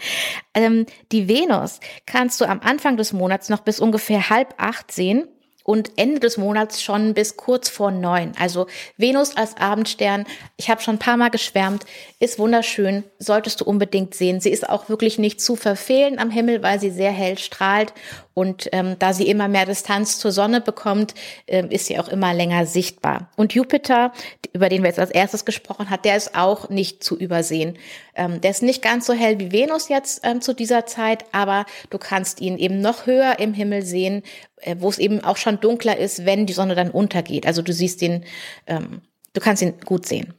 ähm, 0.54 0.86
die 1.12 1.28
Venus 1.28 1.80
kannst 2.06 2.40
du 2.40 2.44
am 2.44 2.60
Anfang 2.60 2.96
des 2.96 3.12
Monats 3.12 3.48
noch 3.48 3.60
bis 3.60 3.80
ungefähr 3.80 4.30
halb 4.30 4.54
acht 4.58 4.92
sehen 4.92 5.28
und 5.62 5.92
Ende 5.96 6.18
des 6.18 6.38
Monats 6.38 6.82
schon 6.82 7.14
bis 7.14 7.36
kurz 7.36 7.68
vor 7.68 7.90
neun. 7.90 8.32
Also 8.38 8.66
Venus 8.96 9.36
als 9.36 9.56
Abendstern, 9.58 10.24
ich 10.56 10.70
habe 10.70 10.80
schon 10.80 10.96
ein 10.96 10.98
paar 10.98 11.18
Mal 11.18 11.28
geschwärmt, 11.28 11.84
ist 12.20 12.38
wunderschön, 12.38 13.04
solltest 13.18 13.60
du 13.60 13.64
unbedingt 13.64 14.14
sehen. 14.14 14.40
Sie 14.40 14.50
ist 14.50 14.68
auch 14.68 14.88
wirklich 14.88 15.18
nicht 15.18 15.40
zu 15.40 15.56
verfehlen 15.56 16.18
am 16.18 16.30
Himmel, 16.30 16.62
weil 16.62 16.80
sie 16.80 16.90
sehr 16.90 17.12
hell 17.12 17.38
strahlt 17.38 17.92
und 18.38 18.68
ähm, 18.70 18.94
da 19.00 19.12
sie 19.12 19.28
immer 19.28 19.48
mehr 19.48 19.66
Distanz 19.66 20.20
zur 20.20 20.30
Sonne 20.30 20.60
bekommt, 20.60 21.12
äh, 21.46 21.66
ist 21.70 21.86
sie 21.86 21.98
auch 21.98 22.06
immer 22.06 22.32
länger 22.32 22.66
sichtbar. 22.66 23.32
Und 23.34 23.52
Jupiter, 23.52 24.12
über 24.52 24.68
den 24.68 24.82
wir 24.82 24.88
jetzt 24.90 25.00
als 25.00 25.10
erstes 25.10 25.44
gesprochen 25.44 25.90
haben, 25.90 26.02
der 26.02 26.16
ist 26.16 26.36
auch 26.36 26.68
nicht 26.68 27.02
zu 27.02 27.18
übersehen. 27.18 27.76
Ähm, 28.14 28.40
der 28.40 28.52
ist 28.52 28.62
nicht 28.62 28.80
ganz 28.80 29.06
so 29.06 29.12
hell 29.12 29.40
wie 29.40 29.50
Venus 29.50 29.88
jetzt 29.88 30.20
ähm, 30.22 30.40
zu 30.40 30.54
dieser 30.54 30.86
Zeit, 30.86 31.24
aber 31.32 31.66
du 31.90 31.98
kannst 31.98 32.40
ihn 32.40 32.58
eben 32.58 32.80
noch 32.80 33.06
höher 33.06 33.40
im 33.40 33.54
Himmel 33.54 33.82
sehen, 33.82 34.22
äh, 34.58 34.76
wo 34.78 34.88
es 34.88 34.98
eben 34.98 35.24
auch 35.24 35.36
schon 35.36 35.58
dunkler 35.58 35.98
ist, 35.98 36.24
wenn 36.24 36.46
die 36.46 36.52
Sonne 36.52 36.76
dann 36.76 36.92
untergeht. 36.92 37.44
Also 37.44 37.62
du 37.62 37.72
siehst 37.72 38.00
ihn, 38.02 38.24
ähm, 38.68 39.02
du 39.32 39.40
kannst 39.40 39.62
ihn 39.62 39.80
gut 39.84 40.06
sehen. 40.06 40.34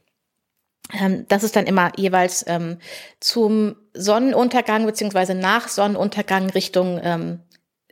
Ähm, 0.98 1.26
das 1.28 1.42
ist 1.42 1.54
dann 1.54 1.66
immer 1.66 1.92
jeweils 1.98 2.46
ähm, 2.48 2.78
zum 3.20 3.76
Sonnenuntergang 3.92 4.86
beziehungsweise 4.86 5.34
nach 5.34 5.68
Sonnenuntergang 5.68 6.48
Richtung 6.48 6.98
ähm, 7.02 7.40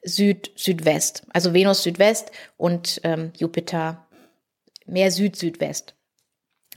Süd-Südwest. 0.02 1.22
Also 1.32 1.54
Venus 1.54 1.82
Südwest 1.82 2.30
und 2.56 3.00
ähm, 3.04 3.32
Jupiter 3.36 4.06
mehr 4.86 5.10
Süd-Südwest. 5.10 5.94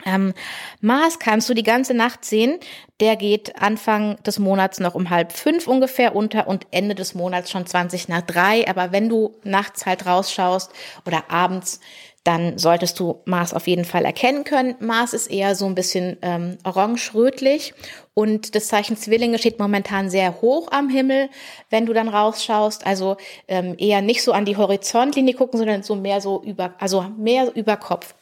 Ähm, 0.05 0.34
Mars 0.79 1.19
kannst 1.19 1.49
du 1.49 1.53
die 1.53 1.63
ganze 1.63 1.93
Nacht 1.93 2.25
sehen. 2.25 2.60
Der 2.99 3.15
geht 3.15 3.62
Anfang 3.62 4.21
des 4.23 4.39
Monats 4.39 4.79
noch 4.79 4.95
um 4.95 5.10
halb 5.10 5.31
fünf 5.31 5.67
ungefähr 5.67 6.15
unter 6.15 6.47
und 6.47 6.67
Ende 6.71 6.95
des 6.95 7.13
Monats 7.13 7.51
schon 7.51 7.65
20 7.65 8.07
nach 8.07 8.21
drei. 8.21 8.67
Aber 8.67 8.91
wenn 8.91 9.10
du 9.10 9.36
nachts 9.43 9.86
halt 9.86 10.05
rausschaust 10.05 10.71
oder 11.05 11.29
abends, 11.29 11.79
dann 12.23 12.60
solltest 12.60 12.99
du 12.99 13.21
Mars 13.25 13.53
auf 13.53 13.67
jeden 13.67 13.86
Fall 13.86 14.05
erkennen 14.05 14.43
können. 14.43 14.75
Mars 14.79 15.13
ist 15.13 15.27
eher 15.27 15.55
so 15.55 15.65
ein 15.65 15.73
bisschen 15.73 16.17
ähm, 16.21 16.57
orange-rötlich 16.63 17.73
und 18.13 18.53
das 18.53 18.67
Zeichen 18.67 18.95
Zwillinge 18.95 19.39
steht 19.39 19.60
momentan 19.60 20.10
sehr 20.10 20.41
hoch 20.41 20.71
am 20.71 20.89
Himmel, 20.89 21.29
wenn 21.71 21.88
du 21.88 21.93
dann 21.93 22.10
rausschaust. 22.10 22.86
Also 22.86 23.17
ähm, 23.47 23.75
eher 23.77 24.01
nicht 24.01 24.21
so 24.21 24.34
an 24.34 24.45
die 24.45 24.57
Horizontlinie 24.57 25.34
gucken, 25.34 25.57
sondern 25.57 25.81
so 25.81 25.95
mehr 25.95 26.21
so 26.21 26.43
über, 26.43 26.75
also 26.77 27.05
mehr 27.17 27.55
über 27.55 27.77
Kopf. 27.77 28.13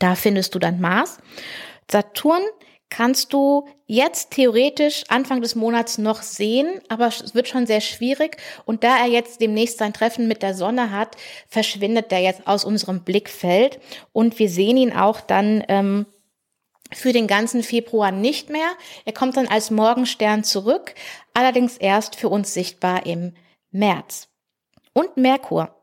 Da 0.00 0.16
findest 0.16 0.54
du 0.54 0.58
dann 0.58 0.80
Mars. 0.80 1.18
Saturn 1.88 2.42
kannst 2.94 3.32
du 3.32 3.66
jetzt 3.86 4.30
theoretisch 4.30 5.02
Anfang 5.08 5.42
des 5.42 5.56
Monats 5.56 5.98
noch 5.98 6.22
sehen, 6.22 6.80
aber 6.88 7.08
es 7.08 7.34
wird 7.34 7.48
schon 7.48 7.66
sehr 7.66 7.80
schwierig. 7.80 8.36
Und 8.66 8.84
da 8.84 8.98
er 8.98 9.08
jetzt 9.08 9.40
demnächst 9.40 9.78
sein 9.78 9.92
Treffen 9.92 10.28
mit 10.28 10.44
der 10.44 10.54
Sonne 10.54 10.92
hat, 10.92 11.16
verschwindet 11.48 12.12
er 12.12 12.20
jetzt 12.20 12.46
aus 12.46 12.64
unserem 12.64 13.02
Blickfeld. 13.02 13.80
Und 14.12 14.38
wir 14.38 14.48
sehen 14.48 14.76
ihn 14.76 14.92
auch 14.92 15.20
dann 15.20 15.64
ähm, 15.66 16.06
für 16.92 17.12
den 17.12 17.26
ganzen 17.26 17.64
Februar 17.64 18.12
nicht 18.12 18.48
mehr. 18.48 18.70
Er 19.04 19.12
kommt 19.12 19.36
dann 19.36 19.48
als 19.48 19.72
Morgenstern 19.72 20.44
zurück, 20.44 20.94
allerdings 21.32 21.76
erst 21.76 22.14
für 22.14 22.28
uns 22.28 22.54
sichtbar 22.54 23.06
im 23.06 23.32
März. 23.72 24.28
Und 24.92 25.16
Merkur 25.16 25.74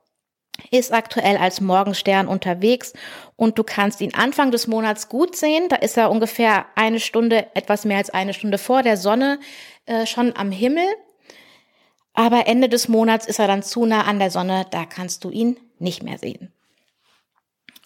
ist 0.69 0.93
aktuell 0.93 1.37
als 1.37 1.61
Morgenstern 1.61 2.27
unterwegs 2.27 2.93
und 3.35 3.57
du 3.57 3.63
kannst 3.63 4.01
ihn 4.01 4.13
Anfang 4.13 4.51
des 4.51 4.67
Monats 4.67 5.09
gut 5.09 5.35
sehen. 5.35 5.69
Da 5.69 5.77
ist 5.77 5.97
er 5.97 6.11
ungefähr 6.11 6.65
eine 6.75 6.99
Stunde, 6.99 7.47
etwas 7.55 7.85
mehr 7.85 7.97
als 7.97 8.09
eine 8.09 8.33
Stunde 8.33 8.57
vor 8.57 8.83
der 8.83 8.97
Sonne 8.97 9.39
äh, 9.85 10.05
schon 10.05 10.35
am 10.35 10.51
Himmel. 10.51 10.85
Aber 12.13 12.47
Ende 12.47 12.69
des 12.69 12.87
Monats 12.87 13.25
ist 13.25 13.39
er 13.39 13.47
dann 13.47 13.63
zu 13.63 13.85
nah 13.85 14.03
an 14.03 14.19
der 14.19 14.31
Sonne, 14.31 14.65
da 14.69 14.85
kannst 14.85 15.23
du 15.23 15.29
ihn 15.29 15.57
nicht 15.79 16.03
mehr 16.03 16.17
sehen. 16.17 16.51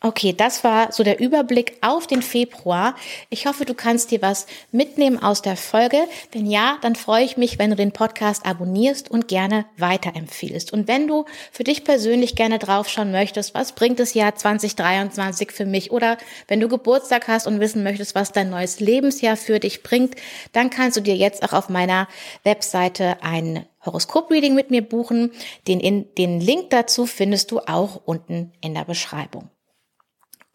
Okay, 0.06 0.34
das 0.34 0.64
war 0.64 0.92
so 0.92 1.02
der 1.02 1.20
Überblick 1.20 1.78
auf 1.82 2.06
den 2.06 2.22
Februar. 2.22 2.94
Ich 3.32 3.48
hoffe, 3.48 3.66
du 3.66 3.74
kannst 3.74 4.12
dir 4.12 4.22
was 4.22 4.46
mitnehmen 4.72 5.18
aus 5.18 5.42
der 5.42 5.58
Folge. 5.58 5.98
Wenn 6.32 6.46
ja, 6.46 6.78
dann 6.82 6.94
freue 6.94 7.24
ich 7.24 7.38
mich, 7.38 7.58
wenn 7.58 7.72
du 7.72 7.76
den 7.76 7.92
Podcast 7.92 8.46
abonnierst 8.46 9.10
und 9.10 9.28
gerne 9.28 9.66
weiterempfiehlst. 9.80 10.72
Und 10.72 10.88
wenn 10.88 11.08
du 11.08 11.26
für 11.52 11.64
dich 11.64 11.84
persönlich 11.84 12.36
gerne 12.36 12.60
draufschauen 12.60 13.12
möchtest, 13.12 13.56
was 13.56 13.72
bringt 13.72 14.00
das 14.00 14.14
Jahr 14.14 14.36
2023 14.36 15.52
für 15.52 15.66
mich? 15.66 15.90
Oder 15.90 16.20
wenn 16.48 16.60
du 16.60 16.68
Geburtstag 16.68 17.28
hast 17.28 17.48
und 17.48 17.60
wissen 17.60 17.82
möchtest, 17.82 18.14
was 18.14 18.32
dein 18.32 18.52
neues 18.52 18.80
Lebensjahr 18.80 19.38
für 19.38 19.60
dich 19.60 19.82
bringt, 19.82 20.14
dann 20.52 20.70
kannst 20.70 20.98
du 20.98 21.02
dir 21.02 21.16
jetzt 21.16 21.42
auch 21.42 21.54
auf 21.54 21.68
meiner 21.68 22.08
Webseite 22.44 23.24
ein 23.24 23.66
Horoskop-Reading 23.84 24.54
mit 24.54 24.70
mir 24.70 24.84
buchen. 24.84 25.32
Den, 25.68 26.14
den 26.16 26.40
Link 26.40 26.70
dazu 26.70 27.08
findest 27.08 27.50
du 27.50 27.62
auch 27.62 28.02
unten 28.06 28.52
in 28.62 28.76
der 28.76 28.86
Beschreibung. 28.86 29.50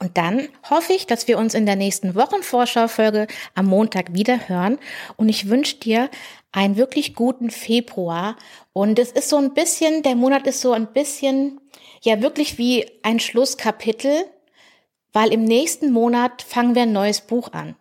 Und 0.02 0.16
dann 0.16 0.48
hoffe 0.68 0.94
ich, 0.94 1.06
dass 1.06 1.28
wir 1.28 1.36
uns 1.36 1.52
in 1.52 1.66
der 1.66 1.76
nächsten 1.76 2.14
Wochenvorschaufolge 2.14 3.26
am 3.54 3.66
Montag 3.66 4.14
wieder 4.14 4.48
hören. 4.48 4.78
Und 5.16 5.28
ich 5.28 5.50
wünsche 5.50 5.76
dir 5.76 6.08
einen 6.52 6.76
wirklich 6.76 7.14
guten 7.14 7.50
Februar. 7.50 8.36
Und 8.72 8.98
es 8.98 9.12
ist 9.12 9.28
so 9.28 9.36
ein 9.36 9.52
bisschen, 9.52 10.02
der 10.02 10.14
Monat 10.14 10.46
ist 10.46 10.62
so 10.62 10.72
ein 10.72 10.90
bisschen, 10.94 11.60
ja 12.02 12.22
wirklich 12.22 12.56
wie 12.56 12.90
ein 13.02 13.20
Schlusskapitel, 13.20 14.24
weil 15.12 15.34
im 15.34 15.44
nächsten 15.44 15.92
Monat 15.92 16.40
fangen 16.40 16.74
wir 16.74 16.82
ein 16.82 16.92
neues 16.92 17.20
Buch 17.20 17.52
an. 17.52 17.76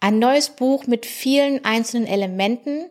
Ein 0.00 0.18
neues 0.18 0.48
Buch 0.48 0.86
mit 0.86 1.04
vielen 1.04 1.66
einzelnen 1.66 2.06
Elementen. 2.06 2.88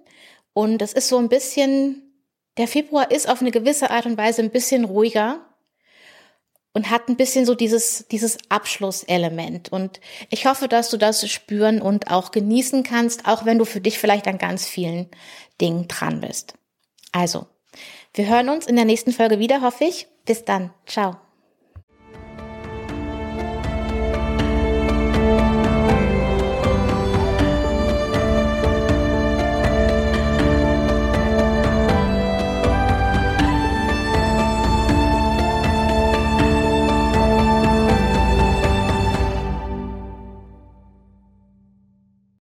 Und 0.54 0.84
es 0.84 0.94
ist 0.94 1.10
so 1.10 1.18
ein 1.18 1.30
bisschen, 1.30 2.14
der 2.58 2.68
Februar 2.68 3.10
ist 3.10 3.28
auf 3.28 3.42
eine 3.42 3.52
gewisse 3.52 3.90
Art 3.90 4.06
und 4.06 4.20
Weise 4.20 4.44
ein 4.44 4.52
bisschen 4.52 4.86
ruhiger 4.86 5.40
und 6.74 6.90
hat 6.90 7.10
ein 7.10 7.18
bisschen 7.18 7.46
so 7.46 7.56
dieses, 7.56 8.08
dieses 8.12 8.38
Abschlusselement. 8.50 9.72
Und 9.72 10.00
ich 10.30 10.46
hoffe, 10.46 10.68
dass 10.68 10.90
du 10.90 10.98
das 10.98 11.30
spüren 11.30 11.82
und 11.82 12.10
auch 12.10 12.32
genießen 12.32 12.84
kannst, 12.84 13.28
auch 13.28 13.46
wenn 13.46 13.58
du 13.58 13.66
für 13.66 13.82
dich 13.82 14.00
vielleicht 14.00 14.28
an 14.28 14.38
ganz 14.38 14.66
vielen 14.66 15.08
Dingen 15.60 15.88
dran 15.88 16.22
bist. 16.22 16.54
Also, 17.12 17.48
wir 18.14 18.28
hören 18.28 18.50
uns 18.50 18.68
in 18.68 18.76
der 18.76 18.86
nächsten 18.86 19.12
Folge 19.12 19.40
wieder, 19.40 19.62
hoffe 19.62 19.86
ich. 19.86 20.08
Bis 20.26 20.46
dann. 20.46 20.72
Ciao. 20.86 21.18